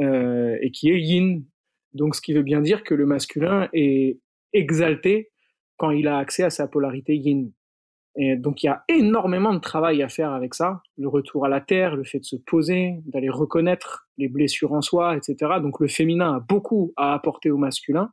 [0.00, 1.44] et qui est yin.
[1.92, 4.18] Donc, ce qui veut bien dire que le masculin est
[4.52, 5.30] exalté
[5.76, 7.52] quand il a accès à sa polarité yin.
[8.16, 10.82] Et donc, il y a énormément de travail à faire avec ça.
[10.96, 14.82] Le retour à la terre, le fait de se poser, d'aller reconnaître les blessures en
[14.82, 15.54] soi, etc.
[15.60, 18.12] Donc, le féminin a beaucoup à apporter au masculin.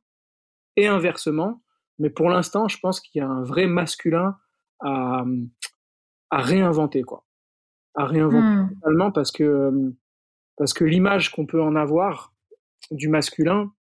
[0.76, 1.62] Et inversement.
[2.00, 4.38] Mais pour l'instant, je pense qu'il y a un vrai masculin
[4.80, 5.24] à,
[6.32, 7.26] à réinventer, quoi.
[7.94, 8.70] À réinventer hmm.
[8.74, 9.94] totalement parce que
[10.62, 12.36] parce que l'image qu'on peut en avoir
[12.92, 13.74] du masculin,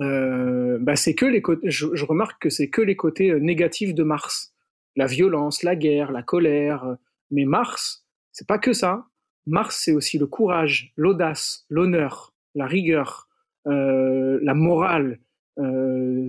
[0.00, 1.70] euh, bah c'est que les côtés.
[1.70, 4.52] Je, remarque que c'est que les côtés euh, négatifs de Mars,
[4.96, 6.84] la violence, la guerre, la colère.
[6.86, 6.94] Euh,
[7.30, 9.06] mais Mars, c'est pas que ça.
[9.46, 13.28] Mars, c'est aussi le courage, l'audace, l'honneur, la rigueur,
[13.64, 15.20] la morale.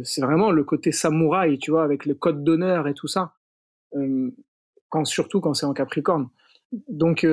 [0.03, 3.33] C'est vraiment le côté samouraï, tu vois, avec le code d'honneur et tout ça.
[4.89, 6.29] Quand, surtout quand c'est en Capricorne.
[6.89, 7.25] Donc,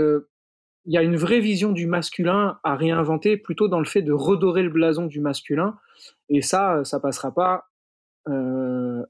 [0.87, 4.13] il y a une vraie vision du masculin à réinventer, plutôt dans le fait de
[4.13, 5.79] redorer le blason du masculin.
[6.29, 7.67] Et ça, ça passera pas,
[8.29, 9.05] euh,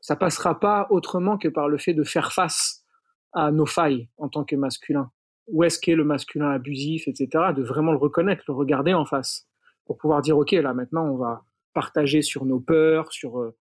[0.00, 2.84] ça passera pas autrement que par le fait de faire face
[3.32, 5.10] à nos failles en tant que masculin.
[5.48, 7.52] Où est-ce qu'est le masculin abusif, etc.
[7.56, 9.48] De vraiment le reconnaître, le regarder en face,
[9.84, 13.56] pour pouvoir dire ok, là maintenant on va partager sur nos peurs, sur euh,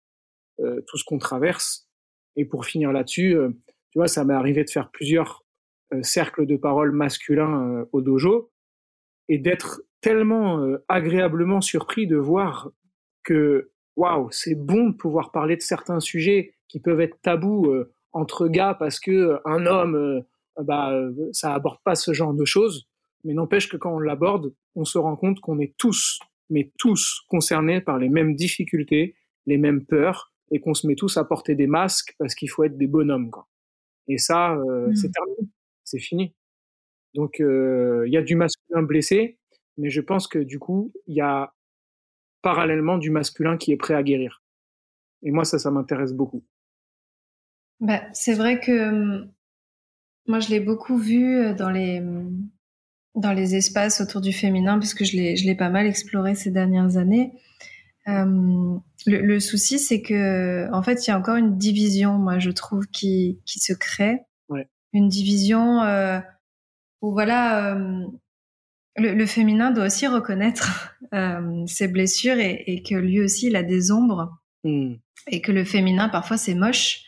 [0.59, 1.89] euh tout ce qu'on traverse.
[2.35, 3.49] Et pour finir là-dessus, euh,
[3.91, 5.44] tu vois, ça m'est arrivé de faire plusieurs
[6.01, 8.51] cercle de parole masculin euh, au dojo
[9.27, 12.71] et d'être tellement euh, agréablement surpris de voir
[13.23, 17.71] que waouh, c'est bon de pouvoir parler de certains sujets qui peuvent être tabous
[18.11, 20.23] entre gars parce que un homme
[20.61, 20.91] bah
[21.31, 22.87] ça aborde pas ce genre de choses
[23.23, 26.19] mais n'empêche que quand on l'aborde on se rend compte qu'on est tous
[26.49, 31.17] mais tous concernés par les mêmes difficultés les mêmes peurs et qu'on se met tous
[31.17, 33.47] à porter des masques parce qu'il faut être des bonhommes quoi.
[34.07, 34.95] et ça mmh.
[34.95, 35.49] c'est terminé
[35.85, 36.35] c'est fini.
[37.13, 39.39] Donc euh, il y a du masculin blessé,
[39.77, 41.53] mais je pense que du coup, il y a
[42.41, 44.43] parallèlement du masculin qui est prêt à guérir.
[45.23, 46.43] Et moi, ça, ça m'intéresse beaucoup.
[47.79, 49.31] Bah, c'est vrai que hum,
[50.27, 52.49] moi, je l'ai beaucoup vu euh, dans les, hum,
[53.15, 56.97] dans les espaces autour du féminin, je l'ai, je l'ai pas mal exploré ces dernières
[56.97, 57.31] années.
[58.07, 62.51] Hum, le, souci, c'est que, en fait, il y a encore une division, moi, je
[62.51, 64.21] trouve, qui, qui se crée
[64.95, 66.19] une division euh,
[67.01, 68.05] où voilà, euh,
[68.97, 73.91] le, féminin doit aussi reconnaître euh, ses blessures et, que lui aussi il a des
[73.91, 74.93] ombres hmm.
[75.27, 77.01] et que le féminin parfois c'est moche.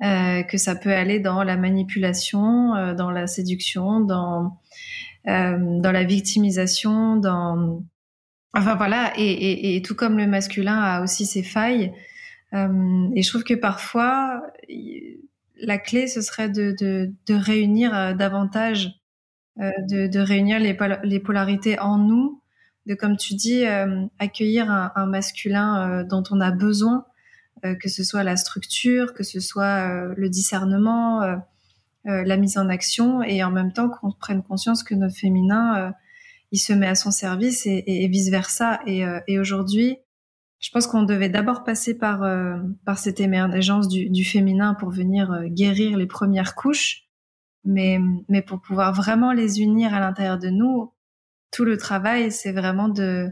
[0.00, 4.58] que ça peut aller dans la manipulation, dans la séduction, dans
[5.24, 7.84] dans la victimisation, dans
[8.52, 11.92] enfin voilà et, et, tout comme le masculin a aussi ses failles.
[12.52, 14.42] et je trouve que parfois
[15.62, 18.90] la clé, ce serait de, de, réunir euh, davantage,
[19.60, 22.42] euh, de, de, réunir les, les, polarités en nous,
[22.86, 27.06] de, comme tu dis, euh, accueillir un, masculin dont on a besoin,
[27.80, 31.40] que ce soit la structure, que ce soit le discernement,
[32.04, 35.94] la mise en action, et en même temps qu'on prenne conscience que notre féminin,
[36.50, 38.80] il se met à son service et, et, vice versa.
[38.86, 39.98] Et, et aujourd'hui,
[40.62, 45.32] je pense qu'on devait d'abord passer par euh, par cette émergence du, féminin pour venir
[45.32, 47.08] euh, guérir les premières couches,
[47.64, 47.98] mais
[48.28, 50.94] mais pour pouvoir vraiment les unir à l'intérieur de nous,
[51.50, 53.28] tout le travail c'est vraiment de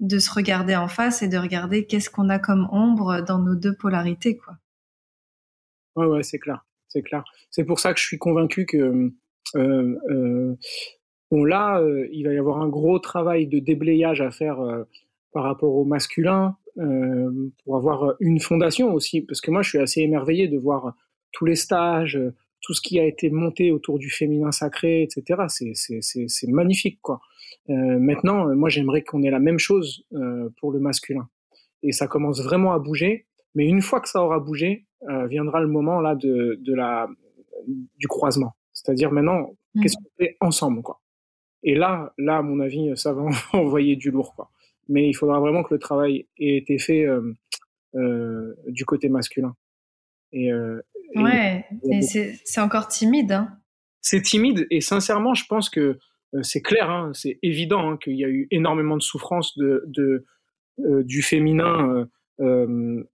[0.00, 3.54] de se regarder en face et de regarder qu'est-ce qu'on a comme ombre dans nos
[3.54, 4.54] deux polarités quoi.
[5.94, 7.24] Ouais ouais c'est clair c'est clair.
[7.50, 9.12] C'est pour ça que je suis convaincu que
[9.56, 10.56] euh, euh
[11.30, 11.80] bon là
[12.12, 14.58] il va y avoir un gros travail de déblayage à faire
[15.32, 20.00] par rapport au masculin, pour avoir une fondation aussi, parce que moi je suis assez
[20.00, 20.94] émerveillé de voir
[21.32, 22.18] tous les stages,
[22.64, 25.42] tout ce qui a été monté autour du féminin sacré, etc.
[25.48, 27.20] C'est magnifique, quoi.
[27.70, 31.28] Euh, maintenant, moi, j'aimerais qu'on ait la même chose euh, pour le masculin.
[31.82, 33.26] Et ça commence vraiment à bouger.
[33.54, 37.08] Mais une fois que ça aura bougé, euh, viendra le moment là de, de la
[37.66, 38.52] du croisement.
[38.72, 39.82] C'est-à-dire maintenant, mmh.
[39.82, 41.00] qu'est-ce qu'on fait ensemble, quoi?
[41.62, 44.50] Et là, là, à mon avis, ça va envoyer du lourd, quoi.
[44.88, 47.06] Mais il faudra vraiment que le travail ait été fait
[47.94, 49.54] euh, du côté masculin.
[50.32, 50.52] Et,
[51.14, 51.64] ouais,
[52.02, 53.32] c'est encore timide.
[53.32, 53.56] Hein.
[54.00, 55.98] C'est timide et sincèrement, je pense que
[56.34, 59.84] euh, c'est clair, hein, c'est évident hein, qu'il y a eu énormément de souffrance de,
[59.86, 60.26] de
[60.80, 62.06] euh, du féminin
[62.40, 63.04] euh,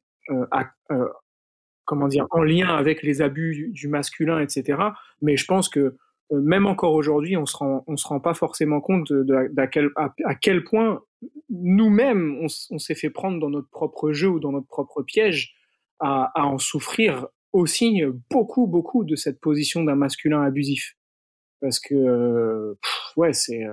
[1.85, 4.79] comment dire en lien avec les abus du, masculin, etc.
[5.23, 5.97] Mais je pense que
[6.31, 9.91] même encore aujourd'hui, on se rend, on se rend pas forcément compte de, à, quel,
[9.97, 11.03] à, quel point
[11.49, 12.39] nous-mêmes
[12.71, 15.55] on, s'est fait prendre dans notre propre jeu ou dans notre propre piège
[15.99, 20.97] à, en souffrir aussi beaucoup, beaucoup de cette position d'un masculin abusif.
[21.61, 22.77] Parce que,
[23.17, 23.67] ouais, c'est.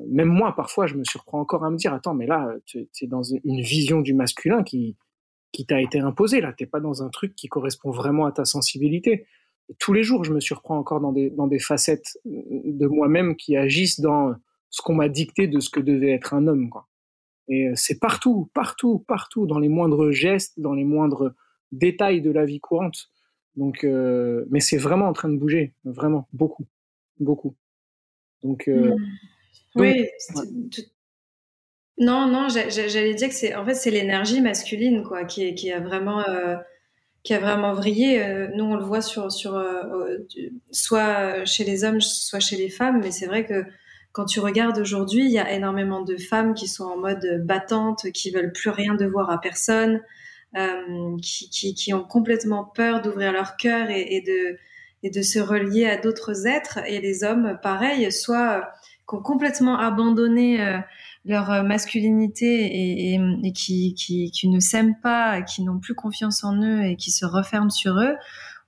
[0.00, 3.06] Même moi, parfois, je me surprends encore à me dire attends, mais là, tu es
[3.06, 4.96] dans une vision du masculin qui,
[5.52, 6.40] qui t'a été imposée.
[6.40, 9.26] Là, t'es pas dans un truc qui correspond vraiment à ta sensibilité.
[9.78, 14.34] Tous les jours, je me surprends encore dans des facettes de moi-même qui agissent dans
[14.74, 16.68] ce qu'on m'a dicté de ce que devait être un homme.
[16.68, 16.88] Quoi.
[17.46, 21.32] Et c'est partout, partout, partout, dans les moindres gestes, dans les moindres
[21.70, 23.08] détails de la vie courante.
[23.54, 26.66] Donc, euh, mais c'est vraiment en train de bouger, vraiment beaucoup,
[27.20, 27.54] beaucoup.
[28.42, 28.96] Donc, euh,
[29.76, 29.80] mmh.
[29.80, 30.08] oui.
[31.96, 35.70] Non, non, j'allais dire que c'est en fait c'est l'énergie masculine quoi qui, est, qui
[35.70, 36.56] a vraiment euh,
[37.22, 38.48] qui a vraiment vrillé.
[38.56, 39.64] nous on le voit sur sur
[40.72, 43.64] soit chez les hommes, soit chez les femmes, mais c'est vrai que
[44.14, 48.12] quand tu regardes aujourd'hui, il y a énormément de femmes qui sont en mode battante,
[48.12, 50.00] qui veulent plus rien devoir à personne,
[50.56, 54.56] euh, qui, qui, qui, ont complètement peur d'ouvrir leur cœur et, et, de,
[55.02, 56.78] et de se relier à d'autres êtres.
[56.86, 58.60] Et les hommes, pareil, soit euh,
[59.08, 60.78] qui ont complètement abandonné euh,
[61.24, 66.44] leur masculinité et, et, et qui, qui, qui, ne s'aiment pas, qui n'ont plus confiance
[66.44, 68.14] en eux et qui se referment sur eux,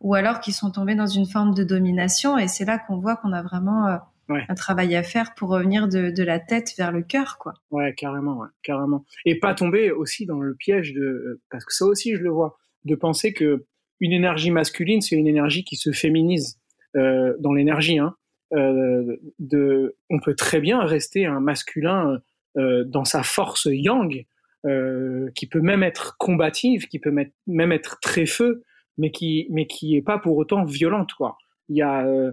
[0.01, 2.37] ou alors qui sont tombés dans une forme de domination.
[2.37, 6.11] Et c'est là qu'on voit qu'on a vraiment un travail à faire pour revenir de,
[6.11, 7.55] de la tête vers le cœur, quoi.
[7.71, 9.05] Ouais, carrément, ouais, carrément.
[9.25, 12.57] Et pas tomber aussi dans le piège de, parce que ça aussi je le vois,
[12.85, 13.67] de penser que
[14.01, 16.61] une énergie masculine, c'est une énergie qui se féminise
[16.97, 17.99] euh, dans l'énergie.
[17.99, 18.17] Hein.
[18.53, 22.21] Euh, de, on peut très bien rester un masculin
[22.57, 24.25] euh, dans sa force yang,
[24.67, 27.15] euh, qui peut même être combative, qui peut
[27.47, 28.63] même être très feu,
[28.99, 31.39] mais qui, mais qui est pas pour autant violente, quoi.
[31.69, 32.33] Il y a euh,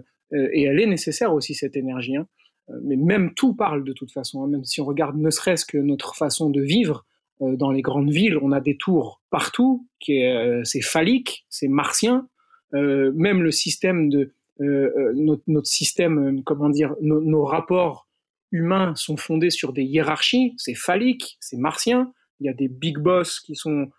[0.52, 2.16] et elle est nécessaire aussi cette énergie.
[2.16, 2.26] Hein.
[2.70, 4.42] Euh, mais même tout parle de toute façon.
[4.42, 4.48] Hein.
[4.48, 7.04] Même si on regarde ne serait-ce que notre façon de vivre
[7.42, 11.68] euh, dans les grandes villes, on a des tours partout, qui est c'est phallique, c'est
[11.68, 12.28] martien.
[12.72, 18.06] même le système de notre, notre, système, comment dire, nos rapports
[18.52, 20.54] humains sont fondés sur des hiérarchies.
[20.58, 22.12] C'est phallique, c'est martien.
[22.38, 23.90] Il y a des big boss qui sont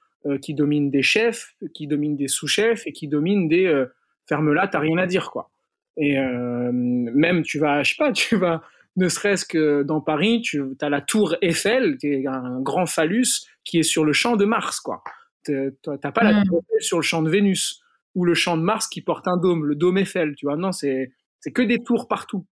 [0.41, 3.85] qui dominent des chefs, qui dominent des sous-chefs et qui dominent des
[4.27, 5.51] ferme-là, t'as rien à dire quoi.
[5.97, 8.61] Et euh, même, tu vas, je sais pas, tu vas,
[8.97, 13.45] ne serait-ce que dans Paris, tu as la tour Eiffel, qui est un grand phallus
[13.63, 15.03] qui est sur le champ de Mars, quoi.
[15.43, 16.45] T'as pas la mm.
[16.45, 17.81] tour Eiffel sur le champ de Vénus
[18.15, 20.55] ou le champ de Mars qui porte un dôme, le dôme Eiffel, tu vois.
[20.55, 22.47] Non, c'est c'est que des tours partout.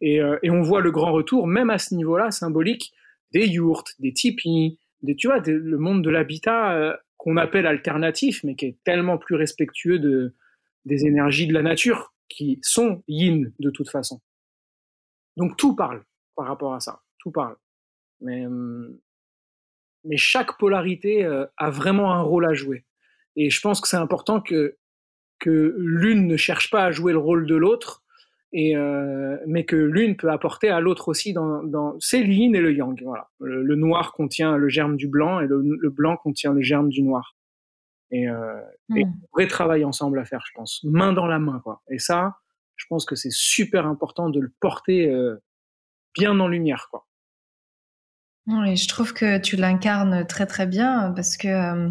[0.00, 2.92] Et, euh, et on voit le grand retour, même à ce niveau-là, symbolique,
[3.32, 8.42] des yourtes, des tipis, des, tu vois, le monde de l'habitat euh, qu'on appelle alternatif,
[8.42, 10.34] mais qui est tellement plus respectueux de,
[10.84, 14.20] des énergies de la nature qui sont yin de toute façon.
[15.36, 16.04] Donc tout parle
[16.36, 17.56] par rapport à ça, tout parle.
[18.20, 18.98] Mais, hum,
[20.04, 22.84] mais chaque polarité euh, a vraiment un rôle à jouer.
[23.36, 24.76] Et je pense que c'est important que,
[25.38, 28.04] que l'une ne cherche pas à jouer le rôle de l'autre,
[28.52, 32.54] et euh, mais que l'une peut apporter à l'autre aussi dans, dans c'est le yin
[32.54, 33.02] et le yang.
[33.02, 33.28] Voilà.
[33.40, 37.02] Le, noir contient le germe du blanc et le, le blanc contient le germe du
[37.02, 37.33] noir.
[38.14, 38.60] Et, euh,
[38.90, 39.12] un hmm.
[39.32, 41.82] vrai travail ensemble à faire, je pense, main dans la main, quoi.
[41.90, 42.36] Et ça,
[42.76, 45.42] je pense que c'est super important de le porter euh,
[46.14, 47.06] bien en lumière, quoi.
[48.46, 51.90] Oui, je trouve que tu l'incarnes très très bien parce que euh,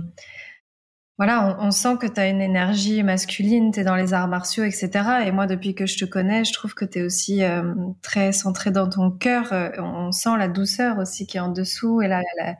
[1.18, 4.64] voilà, on, sent que tu as une énergie masculine, tu es dans les arts martiaux,
[4.64, 4.92] etc.
[5.26, 8.32] Et moi, depuis que je te connais, je trouve que tu es aussi euh, très
[8.32, 9.52] centré dans ton cœur.
[9.80, 12.56] on sent la douceur aussi qui est en dessous et la, la,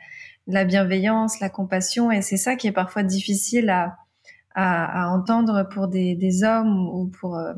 [0.48, 3.98] la bienveillance, la compassion, et c'est ça qui est parfois difficile à,
[4.56, 7.54] à, à entendre pour des, des, hommes ou pour euh,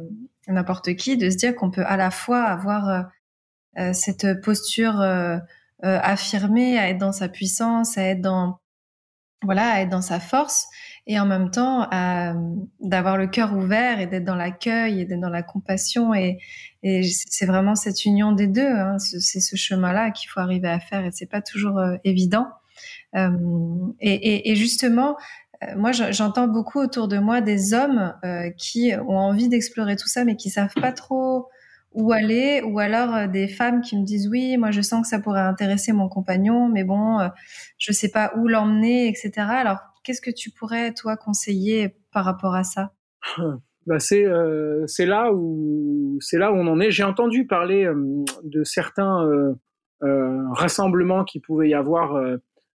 [0.47, 3.01] n'importe qui, de se dire qu'on peut à la fois avoir euh,
[3.79, 5.01] euh, cette posture
[5.81, 8.59] affirmée, à être dans sa puissance, à être dans
[9.43, 10.65] voilà, à être dans sa force
[11.05, 11.87] et en même temps
[12.79, 16.39] d'avoir le cœur ouvert et d'être dans l'accueil et d'être dans la compassion et,
[16.87, 18.67] et c'est vraiment cette union des deux.
[18.67, 22.47] Hein, c'est ce chemin-là qu'il faut arriver à faire et c'est pas toujours euh, évident.
[23.15, 23.29] Euh,
[23.99, 25.17] et, justement,
[25.63, 30.07] euh, moi, j'entends beaucoup autour de moi des hommes euh, qui ont envie d'explorer tout
[30.07, 31.47] ça, mais qui savent pas trop
[31.93, 35.17] où aller, ou alors des femmes qui me disent oui, moi je sens que ça
[35.17, 37.19] pourrait intéresser mon compagnon, mais bon,
[37.77, 39.31] je sais pas où l'emmener, etc.
[39.37, 42.91] Alors, qu'est-ce que tu pourrais toi conseiller par rapport à ça?
[43.87, 44.25] Bah c'est
[44.87, 46.89] c'est là où c'est là où on en est.
[46.89, 47.87] J'ai entendu parler
[48.43, 49.55] de certains
[50.01, 52.19] rassemblements qui pouvaient y avoir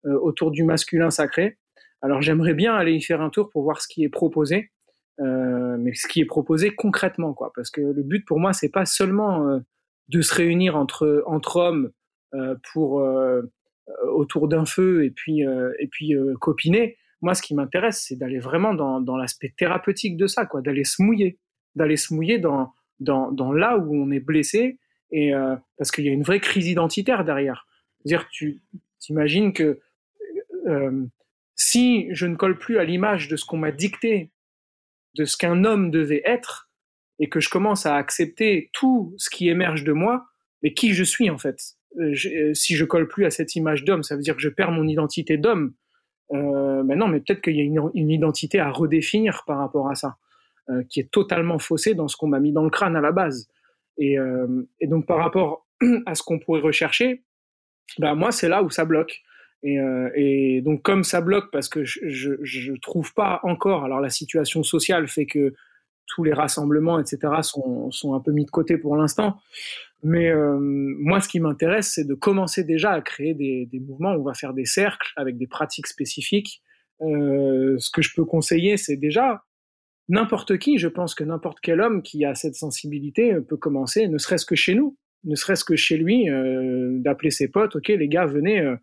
[0.05, 1.57] autour du masculin sacré.
[2.01, 4.71] Alors j'aimerais bien aller y faire un tour pour voir ce qui est proposé.
[5.19, 7.51] Euh, mais ce qui est proposé concrètement, quoi.
[7.55, 9.59] Parce que le but pour moi, c'est pas seulement euh,
[10.09, 11.91] de se réunir entre hommes
[12.35, 13.41] euh, pour euh,
[14.13, 16.97] autour d'un feu et puis et puis copiner.
[17.21, 20.61] Moi, ce qui m'intéresse, c'est d'aller vraiment dans, l'aspect thérapeutique de ça, quoi.
[20.61, 21.39] D'aller se mouiller,
[21.75, 24.77] d'aller se mouiller dans dans dans là où on est blessé
[25.11, 25.31] et
[25.77, 27.65] parce qu'il y a une vraie crise identitaire derrière.
[28.03, 28.61] dire tu
[28.99, 29.79] t'imagines que
[31.55, 34.31] si je ne colle plus à l'image de ce qu'on m'a dicté
[35.17, 36.69] de ce qu'un homme devait être
[37.19, 40.25] et que je commence à accepter tout ce qui émerge de moi,
[40.61, 41.59] mais qui je suis en fait?
[41.99, 44.49] Euh, euh, si je colle plus à cette image d'homme, ça veut dire que je
[44.49, 45.73] perds mon identité d'homme.
[46.31, 49.95] Euh, mais non, mais peut-être qu'il y a une, identité à redéfinir par rapport à
[49.95, 50.17] ça,
[50.69, 53.11] euh, qui est totalement faussée dans ce qu'on m'a mis dans le crâne à la
[53.11, 53.49] base.
[53.97, 54.17] Et,
[54.83, 55.65] donc par rapport
[56.05, 57.23] à ce qu'on pourrait rechercher,
[57.97, 59.23] bah moi c'est là où ça bloque.
[59.63, 63.99] Et, euh, et, donc comme ça bloque parce que je, je, trouve pas encore, alors
[63.99, 65.53] la situation sociale fait que
[66.05, 69.37] tous les rassemblements, etc., sont, sont un peu mis de côté pour l'instant.
[70.03, 74.11] Mais euh, moi, ce qui m'intéresse, c'est de commencer déjà à créer des, des, mouvements
[74.11, 76.61] on va faire des cercles avec des pratiques spécifiques.
[77.01, 79.43] Euh, ce que je peux conseiller, c'est déjà
[80.07, 84.17] n'importe qui, je pense que n'importe quel homme qui a cette sensibilité peut commencer, ne
[84.17, 88.07] serait-ce que chez nous, ne serait-ce que chez lui, euh, d'appeler ses potes, ok, les
[88.07, 88.75] gars, venez euh,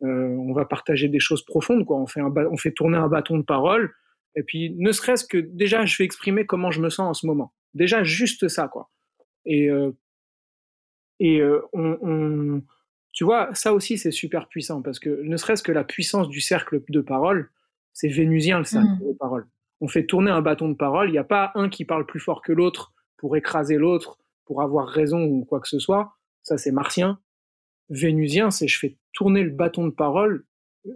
[0.00, 1.96] on va partager des choses profondes, quoi.
[1.96, 3.94] On fait, un on fait tourner un bâton de parole.
[4.34, 7.26] Et puis, ne serait-ce que déjà, je vais exprimer comment je me sens en ce
[7.26, 7.54] moment.
[7.74, 8.90] Déjà, juste ça, quoi.
[9.46, 9.92] Et, euh,
[11.18, 12.62] et euh, on, on,
[13.12, 16.42] tu vois, ça aussi, c'est super puissant parce que ne serait-ce que la puissance du
[16.42, 17.50] cercle de parole,
[17.94, 19.08] c'est vénusien le cercle mmh.
[19.08, 19.48] de parole.
[19.80, 21.08] On fait tourner un bâton de parole.
[21.08, 24.60] Il n'y a pas un qui parle plus fort que l'autre pour écraser l'autre, pour
[24.60, 26.14] avoir raison ou quoi que ce soit.
[26.42, 27.18] Ça, c'est martien.
[27.90, 30.44] Vénusien, c'est je fais tourner le bâton de parole,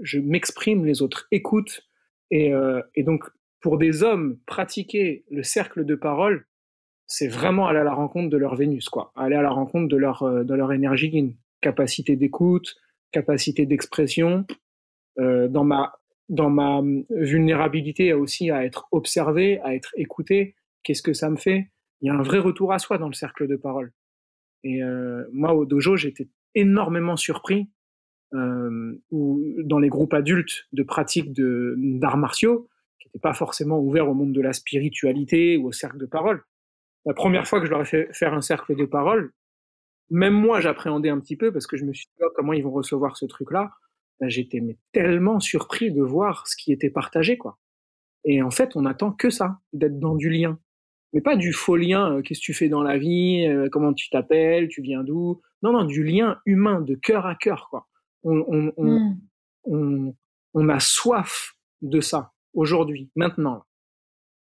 [0.02, 1.88] je m'exprime, les autres écoutent.
[2.30, 3.24] Et, euh, et, donc,
[3.60, 6.46] pour des hommes, pratiquer le cercle de parole,
[7.06, 9.12] c'est vraiment aller à la rencontre de leur Vénus, quoi.
[9.16, 12.76] Aller à la rencontre de leur, euh, de leur énergie, une capacité d'écoute,
[13.10, 14.46] capacité d'expression.
[15.18, 15.94] Euh, dans ma
[16.28, 16.80] dans ma
[17.10, 20.54] vulnérabilité aussi à être observé, à être écouté.
[20.84, 21.72] Qu'est-ce que ça me fait?
[22.00, 23.92] Il y a un vrai retour à soi dans le cercle de parole.
[24.62, 24.80] Et
[25.32, 27.68] moi, au dojo, j'étais énormément surpris
[28.34, 32.68] euh, ou dans les groupes adultes de pratique de d'arts martiaux,
[33.00, 36.42] qui n'étaient pas forcément ouverts au monde de la spiritualité ou au cercle de parole.
[37.06, 39.32] La première fois que je leur ai fait faire un cercle de parole,
[40.10, 42.62] même moi j'appréhendais un petit peu parce que je me suis dit oh, comment ils
[42.62, 43.70] vont recevoir ce truc-là?
[44.20, 44.60] Ben, J'étais
[44.92, 47.58] tellement surpris de voir ce qui était partagé, quoi.
[48.24, 50.58] Et en fait, on attend que ça, d'être dans du lien,
[51.12, 52.16] mais pas du faux lien.
[52.16, 53.46] Euh, Qu'est-ce que tu fais dans la vie?
[53.46, 54.68] Euh, Comment tu t'appelles?
[54.68, 55.40] Tu viens d'où?
[55.62, 57.86] Non, non, du lien humain, de cœur à cœur, quoi
[58.22, 59.16] on, on,
[59.64, 60.14] on,
[60.54, 63.64] on, a soif de ça aujourd'hui, maintenant.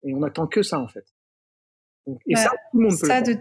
[0.02, 1.04] Et on attend que ça, en fait.
[2.06, 3.40] et bah, ça, tout le monde peut le de...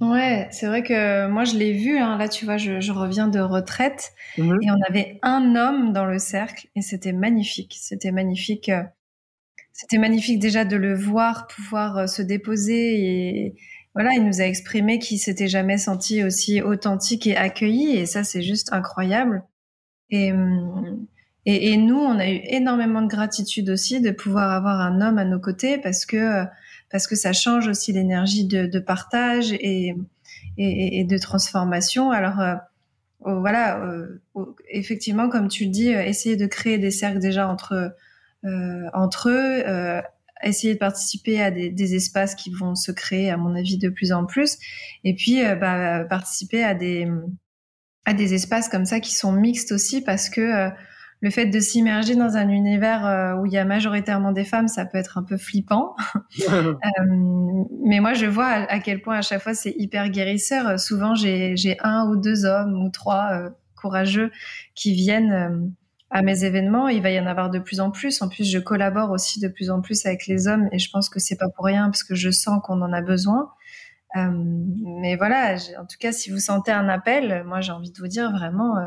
[0.00, 1.98] Ouais, c'est vrai que moi je l'ai vu.
[1.98, 2.18] Hein.
[2.18, 6.04] Là, tu vois, je, je reviens de retraite mmh et on avait un homme dans
[6.04, 7.76] le cercle et c'était magnifique.
[7.78, 8.70] C'était magnifique.
[8.70, 8.82] Euh,
[9.72, 13.54] c'était magnifique déjà de le voir pouvoir euh, se déposer et,
[13.94, 18.24] voilà, il nous a exprimé qu'il s'était jamais senti aussi authentique et accueilli, et ça
[18.24, 19.44] c'est juste incroyable.
[20.10, 21.06] Et, hum,
[21.46, 25.18] et, et, nous, on a eu énormément de gratitude aussi de pouvoir avoir un homme
[25.18, 26.44] à nos côtés parce que
[26.90, 29.94] parce que ça change aussi l'énergie de, de, partage et,
[30.58, 32.12] et, et, de transformation.
[32.12, 32.54] Alors euh,
[33.20, 37.18] oh, voilà, euh, oh, effectivement, comme tu le dis, euh, essayer de créer des cercles
[37.18, 37.94] déjà entre
[38.92, 40.02] entre eux,
[40.48, 43.88] essayer de participer à des, des, espaces qui vont se créer, à mon avis, de
[43.88, 44.58] plus en plus,
[45.04, 47.08] et puis euh, bah, participer à des
[48.06, 50.70] à des espaces comme ça qui sont mixtes aussi, parce que euh,
[51.20, 54.68] le fait de s'immerger dans un univers euh, où il y a majoritairement des femmes,
[54.68, 55.96] ça peut être un peu flippant.
[57.86, 60.78] mais moi, je vois à, quel point à chaque fois c'est hyper guérisseur.
[60.78, 64.30] Souvent, j'ai un ou deux hommes ou trois courageux
[64.74, 65.72] qui viennent
[66.14, 66.88] à mes événements.
[66.88, 68.22] Il va y en avoir de plus en plus.
[68.22, 71.10] En plus, je collabore aussi de plus en plus avec les hommes et je pense
[71.10, 73.50] que c'est pas pour rien parce que je sens qu'on en a besoin.
[74.16, 74.30] Euh,
[75.00, 78.06] mais voilà, en tout cas, si vous sentez un appel, moi j'ai envie de vous
[78.06, 78.86] dire vraiment, euh,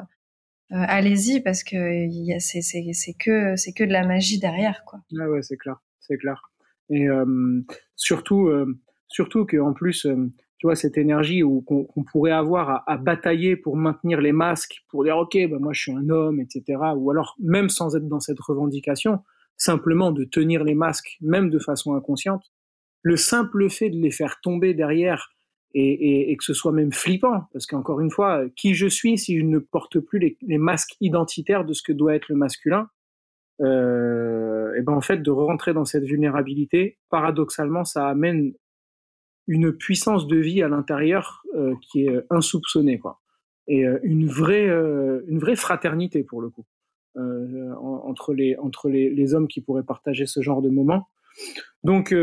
[0.71, 2.07] euh, allez-y parce que
[2.39, 5.01] c'est que c'est que de la magie derrière quoi.
[5.19, 6.49] Ah ouais, c'est clair, c'est clair.
[6.89, 7.07] Et
[7.97, 8.49] surtout
[9.09, 10.07] surtout que en plus
[10.57, 15.17] tu vois, cette énergie qu'on pourrait avoir à, batailler pour maintenir les masques, pour dire
[15.17, 16.79] ok, bah moi je suis un homme, etc.
[16.95, 19.19] Ou alors même sans être dans cette revendication,
[19.55, 22.51] simplement de tenir les masques, même de façon inconsciente,
[23.03, 25.29] le simple fait de les faire tomber derrière
[25.73, 29.37] et, et, que ce soit même flippant, parce qu'encore une fois, qui je suis si
[29.37, 32.89] je ne porte plus les, les masques identitaires de ce que doit être le masculin,
[33.61, 38.53] euh, et ben en fait de rentrer dans cette vulnérabilité, paradoxalement, ça amène
[39.47, 43.21] une puissance de vie à l'intérieur euh, qui est insoupçonnée, quoi.
[43.67, 46.65] Et euh, une vraie, euh, une vraie fraternité pour le coup
[47.81, 51.07] entre les entre les, les, hommes qui pourraient partager ce genre de moments.
[51.83, 52.13] Donc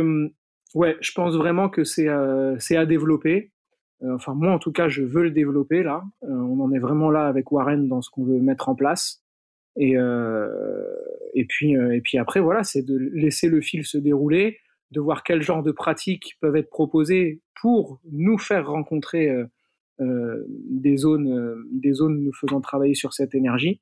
[0.73, 2.07] ouais, je pense vraiment que c'est
[2.61, 3.51] c'est à développer.
[4.09, 6.05] enfin moi en tout cas, je veux le développer là.
[6.23, 9.25] on en est vraiment là avec Warren dans ce qu'on veut mettre en place.
[9.77, 9.95] Et
[11.35, 14.59] et puis et puis après voilà, c'est de laisser le fil se dérouler
[14.95, 19.47] de voir quel genre de pratiques peuvent être proposées pour nous faire rencontrer euh,
[20.01, 23.81] euh, des zones, euh, des zones nous faisant travailler sur cette énergie.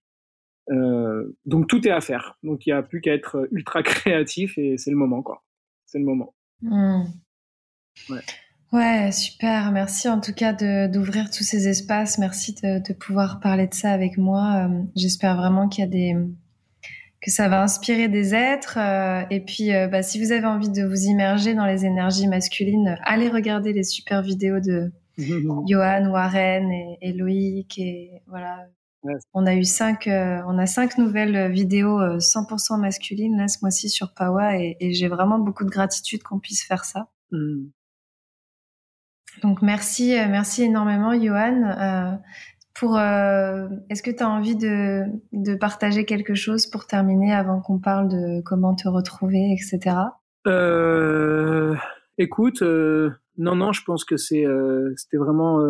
[0.69, 2.39] donc tout est à faire.
[2.43, 5.45] Donc il n'y a plus qu'à être ultra créatif et c'est le moment quoi.
[5.87, 6.35] C'est le moment.
[6.63, 7.05] Hmm.
[8.73, 9.13] Ouais.
[9.13, 9.71] super.
[9.73, 10.55] Merci en tout cas
[10.89, 12.19] d'ouvrir tous ces espaces.
[12.19, 14.71] Merci de, de, pouvoir parler de ça avec moi.
[14.97, 16.17] J'espère vraiment qu'il y a des,
[17.23, 18.79] que ça va inspirer des êtres.
[18.79, 22.27] Euh, et puis, euh, bah, si vous avez envie de vous immerger dans les énergies
[22.27, 24.93] masculines, allez regarder les super vidéos de
[25.67, 26.71] Johan, Warren
[27.01, 27.79] et, Loïc.
[27.79, 28.67] Et voilà,
[29.35, 33.89] on a eu cinq, euh, on a cinq nouvelles vidéos 100% masculines là ce mois-ci
[33.89, 37.09] sur Pawa, et, j'ai vraiment beaucoup de gratitude qu'on puisse faire ça.
[37.31, 37.67] Mm.
[39.43, 42.19] Donc merci, merci énormément, Johan.
[42.75, 45.03] Pour, euh, est-ce que tu as envie de,
[45.33, 49.97] de, partager quelque chose pour terminer avant qu'on parle de comment te retrouver, etc.
[50.47, 51.75] Euh,
[52.17, 54.47] écoute, euh, non, non, je pense que c'est,
[54.97, 55.61] c'était vraiment,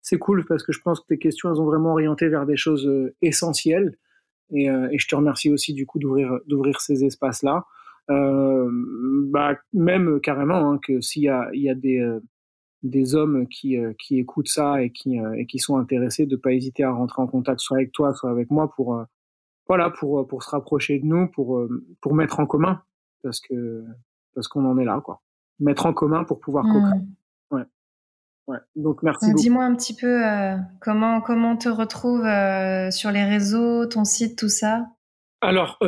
[0.00, 2.56] c'est cool parce que je pense que tes questions elles ont vraiment orienté vers des
[2.56, 3.96] choses essentielles
[4.54, 7.64] et, je te remercie aussi du coup d'ouvrir, d'ouvrir ces espaces-là.
[8.08, 12.00] bah, même carrément hein, que s'il y a, il y a des
[12.82, 16.36] des hommes qui, euh, qui écoutent ça et qui, euh, et qui sont intéressés de
[16.36, 19.04] pas hésiter à rentrer en contact soit avec toi, soit avec moi pour, euh,
[19.68, 21.64] voilà, pour, pour se rapprocher de nous, pour,
[22.00, 22.82] pour mettre en commun,
[23.22, 23.84] parce que,
[24.34, 25.22] parce qu'on en est là, quoi.
[25.60, 26.72] Mettre en commun pour pouvoir mmh.
[26.72, 27.00] co-créer.
[27.52, 27.62] Ouais.
[28.48, 28.58] Ouais.
[28.74, 29.32] Donc merci.
[29.34, 30.20] Dis-moi un petit peu
[30.80, 32.22] comment comment on te retrouve
[32.90, 34.88] sur les réseaux, ton site, tout ça?
[35.40, 35.78] Alors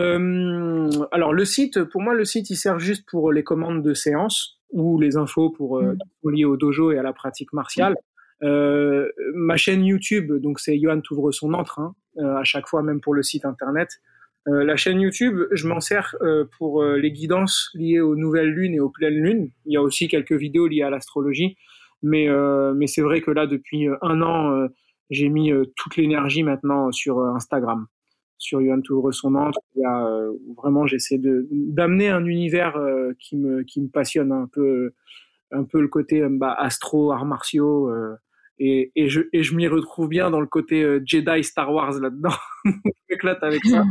[1.11, 4.61] alors le site, pour moi le site il sert juste pour les commandes de séances
[4.75, 6.31] ou les infos pour euh, mm.
[6.31, 7.97] liées au dojo et à la pratique martiale.
[8.43, 12.83] Euh, ma chaîne YouTube, donc c'est Johan Touvre son entre hein, euh, à chaque fois,
[12.83, 13.89] même pour le site internet.
[14.49, 18.75] Euh, la chaîne YouTube, je m'en sers euh, pour les guidances liées aux nouvelles lunes
[18.75, 19.51] et aux pleines lunes.
[19.65, 21.57] Il y a aussi quelques vidéos liées à l'astrologie,
[22.03, 22.29] mais
[22.75, 24.69] mais c'est vrai que là depuis un an,
[25.09, 27.87] j'ai mis toute l'énergie maintenant sur Instagram
[28.39, 33.63] sur Yohan Touvre son entre, euh, vraiment j'essaie de d'amener un univers euh, qui me
[33.63, 34.93] qui me passionne un peu
[35.51, 37.91] un peu le côté euh, bah, astro arts martiaux
[38.59, 42.35] et, et je et je m'y retrouve bien dans le côté Jedi Star Wars là-dedans.
[43.09, 43.85] Je avec ça.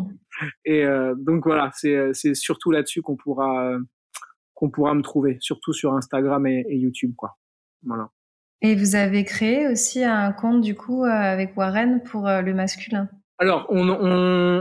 [0.65, 0.85] Et
[1.17, 3.77] donc voilà c'est c'est surtout là-dessus qu'on pourra
[4.53, 7.37] qu'on pourra me trouver surtout sur Instagram et, et YouTube quoi.
[7.83, 8.09] Voilà.
[8.61, 13.09] Et vous avez créé aussi un compte du coup avec Warren pour le masculin?
[13.39, 13.97] Alors, on n'a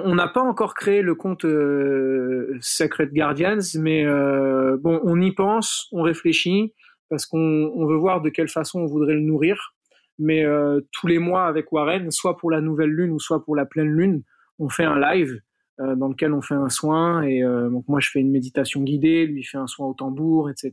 [0.05, 5.89] on, pas encore créé le compte euh, Sacred Guardians, mais euh, bon, on y pense,
[5.93, 6.73] on réfléchit,
[7.11, 9.75] parce qu'on on veut voir de quelle façon on voudrait le nourrir.
[10.19, 13.57] Mais euh, tous les mois avec Warren, soit pour la nouvelle lune ou soit pour
[13.57, 14.23] la pleine lune,
[14.59, 15.41] on fait un live
[15.81, 17.23] euh, dans lequel on fait un soin.
[17.23, 20.51] Et euh, donc moi, je fais une méditation guidée, lui fait un soin au tambour,
[20.51, 20.73] etc.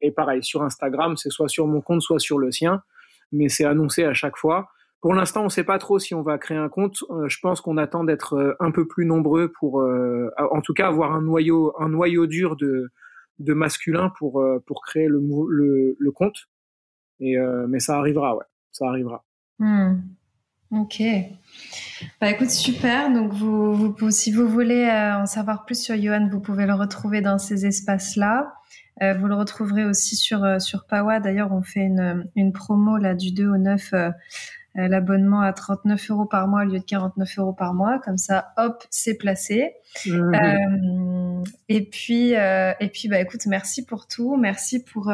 [0.00, 2.82] Et pareil, sur Instagram, c'est soit sur mon compte, soit sur le sien,
[3.32, 4.68] mais c'est annoncé à chaque fois.
[5.00, 7.04] Pour l'instant, on ne sait pas trop si on va créer un compte.
[7.10, 10.74] Euh, je pense qu'on attend d'être euh, un peu plus nombreux pour, euh, en tout
[10.74, 12.90] cas, avoir un noyau, un noyau dur de,
[13.38, 16.48] de masculin pour, pour créer le, le, le compte.
[17.20, 17.36] Et,
[17.68, 19.24] mais ça arrivera, ouais, ça arrivera.
[19.58, 20.00] Hmm.
[20.70, 21.02] Ok.
[22.20, 23.12] Bah écoute, super.
[23.12, 27.20] Donc vous, vous si vous voulez en savoir plus sur Johan, vous pouvez le retrouver
[27.20, 28.54] dans ces espaces-là.
[29.02, 31.20] Euh, vous le retrouverez aussi sur sur Pawa.
[31.20, 33.92] D'ailleurs, on fait une, une promo là du 2 au 9
[34.74, 37.98] l'abonnement à 39 euros par mois au lieu de 49 euros par mois.
[37.98, 39.74] Comme ça, hop, c'est placé.
[40.06, 41.42] Mhm.
[41.68, 44.36] et puis, et puis, bah, écoute, merci pour tout.
[44.36, 45.10] Merci pour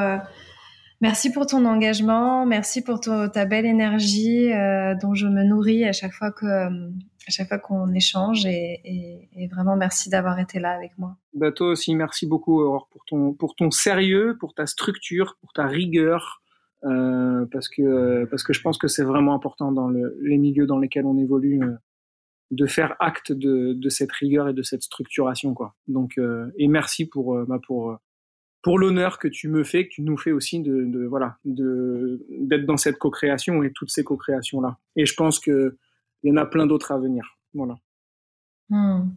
[1.02, 5.92] Merci pour ton engagement, merci pour ta belle énergie euh, dont je me nourris à
[5.92, 10.96] chaque fois que à chaque fois qu'on échange et, vraiment merci d'avoir été là avec
[10.96, 11.16] moi.
[11.34, 15.52] Bah toi aussi merci beaucoup Aurore pour ton pour ton sérieux, pour ta structure, pour
[15.52, 16.42] ta rigueur
[16.84, 20.66] euh, parce que parce que je pense que c'est vraiment important dans le, les milieux
[20.66, 21.74] dans lesquels on évolue euh,
[22.50, 25.74] de faire acte de, cette rigueur et de cette structuration quoi.
[25.88, 26.20] Donc
[26.58, 27.58] et merci pour bah,
[28.62, 32.66] pour l'honneur que tu me fais, que tu nous fais aussi de, voilà, de d'être
[32.66, 34.78] dans cette co-création et toutes ces co-créations là.
[34.94, 35.76] Et je pense que
[36.22, 37.38] il y en a plein d'autres à venir.
[37.54, 37.78] Voilà.
[38.68, 39.10] Hmm.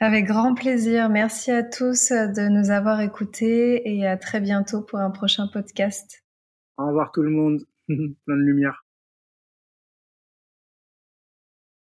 [0.00, 1.10] Avec grand plaisir.
[1.10, 6.24] Merci à tous de nous avoir écoutés et à très bientôt pour un prochain podcast.
[6.80, 7.60] Au revoir tout le monde.
[7.88, 8.86] plein de lumière.